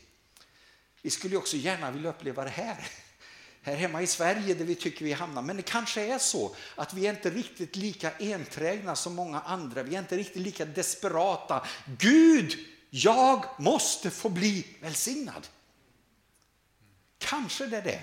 Vi 1.05 1.11
skulle 1.11 1.37
också 1.37 1.57
gärna 1.57 1.91
vilja 1.91 2.11
uppleva 2.11 2.45
det 2.45 2.51
här 2.51 2.91
här 3.65 3.77
hemma 3.77 4.03
i 4.03 4.07
Sverige 4.07 4.55
där 4.55 4.65
vi 4.65 4.75
tycker 4.75 5.05
vi 5.05 5.13
hamnar. 5.13 5.43
Men 5.43 5.57
det 5.57 5.63
kanske 5.63 6.03
är 6.03 6.19
så 6.19 6.57
att 6.75 6.95
vi 6.95 7.07
är 7.07 7.11
inte 7.11 7.31
riktigt 7.31 7.77
lika 7.77 8.13
enträgna 8.19 8.97
som 8.97 9.15
många 9.15 9.41
andra. 9.41 9.83
Vi 9.83 9.95
är 9.95 9.99
inte 9.99 10.17
riktigt 10.17 10.43
lika 10.43 10.65
desperata. 10.65 11.67
Gud, 11.99 12.59
jag 12.91 13.45
måste 13.59 14.11
få 14.11 14.29
bli 14.29 14.67
välsignad. 14.81 15.47
Kanske 17.19 17.67
det 17.67 17.77
är 17.77 17.83
det 17.83 18.03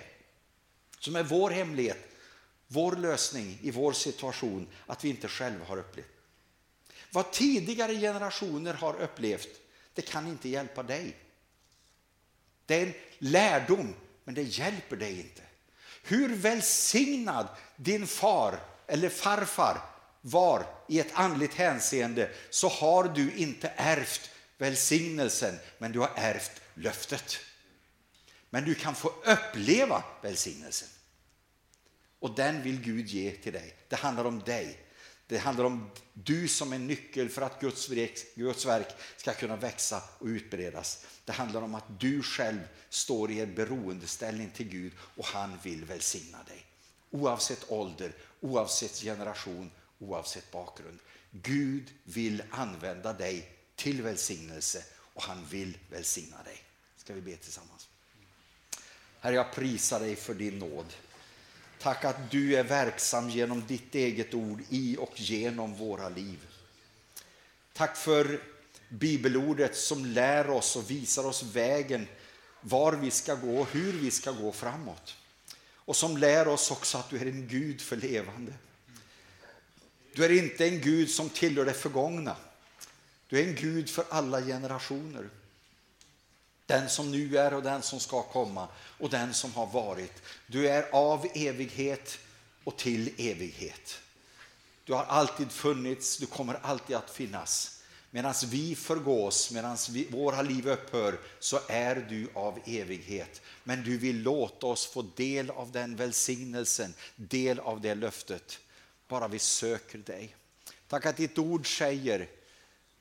som 0.99 1.15
är 1.15 1.23
vår 1.23 1.49
hemlighet, 1.49 2.09
vår 2.67 2.95
lösning 2.95 3.59
i 3.61 3.71
vår 3.71 3.93
situation, 3.93 4.67
att 4.87 5.03
vi 5.03 5.09
inte 5.09 5.27
själva 5.27 5.65
har 5.65 5.77
upplevt. 5.77 6.07
Vad 7.11 7.31
tidigare 7.31 7.95
generationer 7.95 8.73
har 8.73 9.01
upplevt, 9.01 9.49
det 9.93 10.01
kan 10.01 10.27
inte 10.27 10.49
hjälpa 10.49 10.83
dig. 10.83 11.15
Det 12.71 12.77
är 12.77 12.85
en 12.85 12.93
lärdom, 13.19 13.95
men 14.23 14.35
det 14.35 14.41
hjälper 14.41 14.95
dig 14.95 15.19
inte. 15.19 15.41
Hur 16.03 16.35
välsignad 16.35 17.47
din 17.75 18.07
far 18.07 18.59
eller 18.87 19.09
farfar 19.09 19.81
var 20.21 20.65
i 20.87 20.99
ett 20.99 21.11
andligt 21.13 21.53
hänseende 21.53 22.31
så 22.49 22.67
har 22.67 23.03
du 23.03 23.33
inte 23.33 23.71
ärvt 23.75 24.29
välsignelsen, 24.57 25.59
men 25.77 25.91
du 25.91 25.99
har 25.99 26.11
ärvt 26.15 26.61
löftet. 26.73 27.39
Men 28.49 28.65
du 28.65 28.75
kan 28.75 28.95
få 28.95 29.13
uppleva 29.25 30.03
välsignelsen. 30.21 30.89
Och 32.19 32.35
den 32.35 32.63
vill 32.63 32.81
Gud 32.81 33.07
ge 33.07 33.31
till 33.31 33.53
dig. 33.53 33.75
Det 33.87 33.95
handlar 33.95 34.25
om 34.25 34.39
dig. 34.39 34.79
Det 35.31 35.37
handlar 35.37 35.65
om 35.65 35.89
du 36.13 36.47
som 36.47 36.73
en 36.73 36.87
nyckel 36.87 37.29
för 37.29 37.41
att 37.41 37.61
Guds 37.61 37.89
verk, 37.89 38.35
Guds 38.35 38.65
verk 38.65 38.87
ska 39.17 39.33
kunna 39.33 39.55
växa 39.55 40.03
och 40.19 40.25
utbredas. 40.25 41.05
Det 41.25 41.31
handlar 41.31 41.61
om 41.61 41.75
att 41.75 41.99
du 41.99 42.23
själv 42.23 42.59
står 42.89 43.31
i 43.31 43.39
en 43.39 43.55
beroendeställning 43.55 44.51
till 44.51 44.67
Gud 44.67 44.91
och 44.99 45.25
han 45.25 45.57
vill 45.63 45.85
välsigna 45.85 46.37
dig. 46.43 46.65
Oavsett 47.11 47.71
ålder, 47.71 48.13
oavsett 48.41 49.01
generation, 49.01 49.71
oavsett 49.99 50.51
bakgrund. 50.51 50.99
Gud 51.31 51.89
vill 52.03 52.43
använda 52.49 53.13
dig 53.13 53.49
till 53.75 54.01
välsignelse 54.01 54.83
och 55.13 55.23
han 55.23 55.45
vill 55.45 55.77
välsigna 55.89 56.43
dig. 56.43 56.63
Ska 56.97 57.13
vi 57.13 57.21
be 57.21 57.35
tillsammans? 57.35 57.87
Herre, 59.19 59.35
jag 59.35 59.53
prisar 59.53 59.99
dig 59.99 60.15
för 60.15 60.33
din 60.33 60.59
nåd. 60.59 60.93
Tack 61.81 62.05
att 62.05 62.31
du 62.31 62.55
är 62.55 62.63
verksam 62.63 63.29
genom 63.29 63.63
ditt 63.67 63.95
eget 63.95 64.33
ord 64.33 64.61
i 64.69 64.97
och 64.99 65.19
genom 65.19 65.75
våra 65.75 66.09
liv. 66.09 66.39
Tack 67.73 67.97
för 67.97 68.41
bibelordet 68.89 69.75
som 69.75 70.05
lär 70.05 70.49
oss 70.49 70.75
och 70.75 70.91
visar 70.91 71.25
oss 71.25 71.43
vägen 71.43 72.07
var 72.61 72.93
vi 72.93 73.11
ska 73.11 73.35
gå 73.35 73.59
och 73.59 73.67
hur 73.71 73.93
vi 73.93 74.11
ska 74.11 74.31
gå 74.31 74.51
framåt. 74.51 75.15
Och 75.75 75.95
som 75.95 76.17
lär 76.17 76.47
oss 76.47 76.71
också 76.71 76.97
att 76.97 77.09
du 77.09 77.17
är 77.17 77.25
en 77.25 77.47
Gud 77.47 77.81
för 77.81 77.95
levande. 77.95 78.53
Du 80.13 80.25
är 80.25 80.31
inte 80.31 80.65
en 80.65 80.81
Gud 80.81 81.09
som 81.09 81.29
tillhör 81.29 81.65
det 81.65 81.73
förgångna. 81.73 82.35
Du 83.27 83.39
är 83.39 83.47
en 83.47 83.55
Gud 83.55 83.89
för 83.89 84.05
alla 84.09 84.41
generationer. 84.41 85.29
Den 86.71 86.89
som 86.89 87.11
nu 87.11 87.37
är 87.37 87.53
och 87.53 87.63
den 87.63 87.81
som 87.81 87.99
ska 87.99 88.23
komma 88.23 88.67
och 88.99 89.09
den 89.09 89.33
som 89.33 89.53
har 89.53 89.65
varit. 89.65 90.13
Du 90.47 90.67
är 90.67 90.89
av 90.91 91.27
evighet 91.35 92.17
och 92.63 92.77
till 92.77 93.13
evighet. 93.17 93.99
Du 94.83 94.93
har 94.93 95.03
alltid 95.03 95.51
funnits, 95.51 96.17
du 96.17 96.25
kommer 96.25 96.59
alltid 96.61 96.95
att 96.95 97.09
finnas. 97.09 97.81
Medan 98.11 98.33
vi 98.45 98.75
förgås, 98.75 99.51
medan 99.51 99.77
våra 100.09 100.41
liv 100.41 100.67
upphör, 100.67 101.19
så 101.39 101.59
är 101.67 101.95
du 101.95 102.29
av 102.33 102.59
evighet. 102.65 103.41
Men 103.63 103.83
du 103.83 103.97
vill 103.97 104.21
låta 104.21 104.67
oss 104.67 104.85
få 104.85 105.01
del 105.01 105.49
av 105.49 105.71
den 105.71 105.95
välsignelsen, 105.95 106.93
del 107.15 107.59
av 107.59 107.81
det 107.81 107.95
löftet, 107.95 108.59
bara 109.07 109.27
vi 109.27 109.39
söker 109.39 109.97
dig. 109.97 110.35
Tack 110.87 111.05
att 111.05 111.17
ditt 111.17 111.37
ord 111.37 111.77
säger 111.77 112.29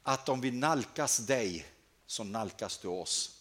att 0.02 0.28
om 0.28 0.40
vi 0.40 0.50
nalkas 0.50 1.18
dig 1.18 1.66
så 2.06 2.24
nalkas 2.24 2.78
du 2.78 2.88
oss. 2.88 3.39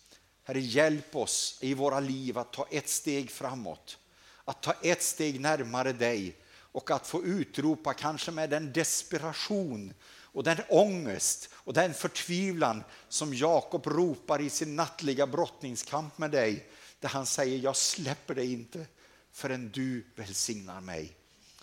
Herre, 0.49 0.59
hjälp 0.59 1.15
oss 1.15 1.57
i 1.61 1.73
våra 1.73 1.99
liv 1.99 2.37
att 2.37 2.53
ta 2.53 2.67
ett 2.71 2.89
steg 2.89 3.31
framåt, 3.31 3.97
att 4.45 4.61
ta 4.61 4.73
ett 4.73 5.03
steg 5.03 5.39
närmare 5.39 5.93
dig 5.93 6.35
och 6.51 6.91
att 6.91 7.07
få 7.07 7.23
utropa, 7.23 7.93
kanske 7.93 8.31
med 8.31 8.49
den 8.49 8.73
desperation 8.73 9.93
och 10.09 10.43
den 10.43 10.57
ångest 10.69 11.49
och 11.53 11.73
den 11.73 11.93
förtvivlan 11.93 12.83
som 13.09 13.33
Jakob 13.33 13.87
ropar 13.87 14.41
i 14.41 14.49
sin 14.49 14.75
nattliga 14.75 15.27
brottningskamp 15.27 16.17
med 16.17 16.31
dig, 16.31 16.69
där 16.99 17.09
han 17.09 17.25
säger 17.25 17.57
jag 17.59 17.75
släpper 17.75 18.35
dig 18.35 18.53
inte 18.53 18.85
förrän 19.31 19.69
du 19.69 20.05
välsignar 20.15 20.81
mig. 20.81 21.15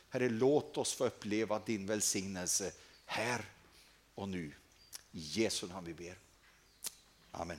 Herre, 0.09 0.29
låt 0.29 0.77
oss 0.77 0.95
få 0.95 1.07
uppleva 1.07 1.59
din 1.59 1.87
välsignelse 1.87 2.73
här 3.07 3.45
och 4.15 4.29
nu. 4.29 4.53
I 5.13 5.19
Jesu 5.21 5.67
namn 5.67 5.87
vi 5.87 5.95
ber. 5.95 6.19
Amen. 7.33 7.59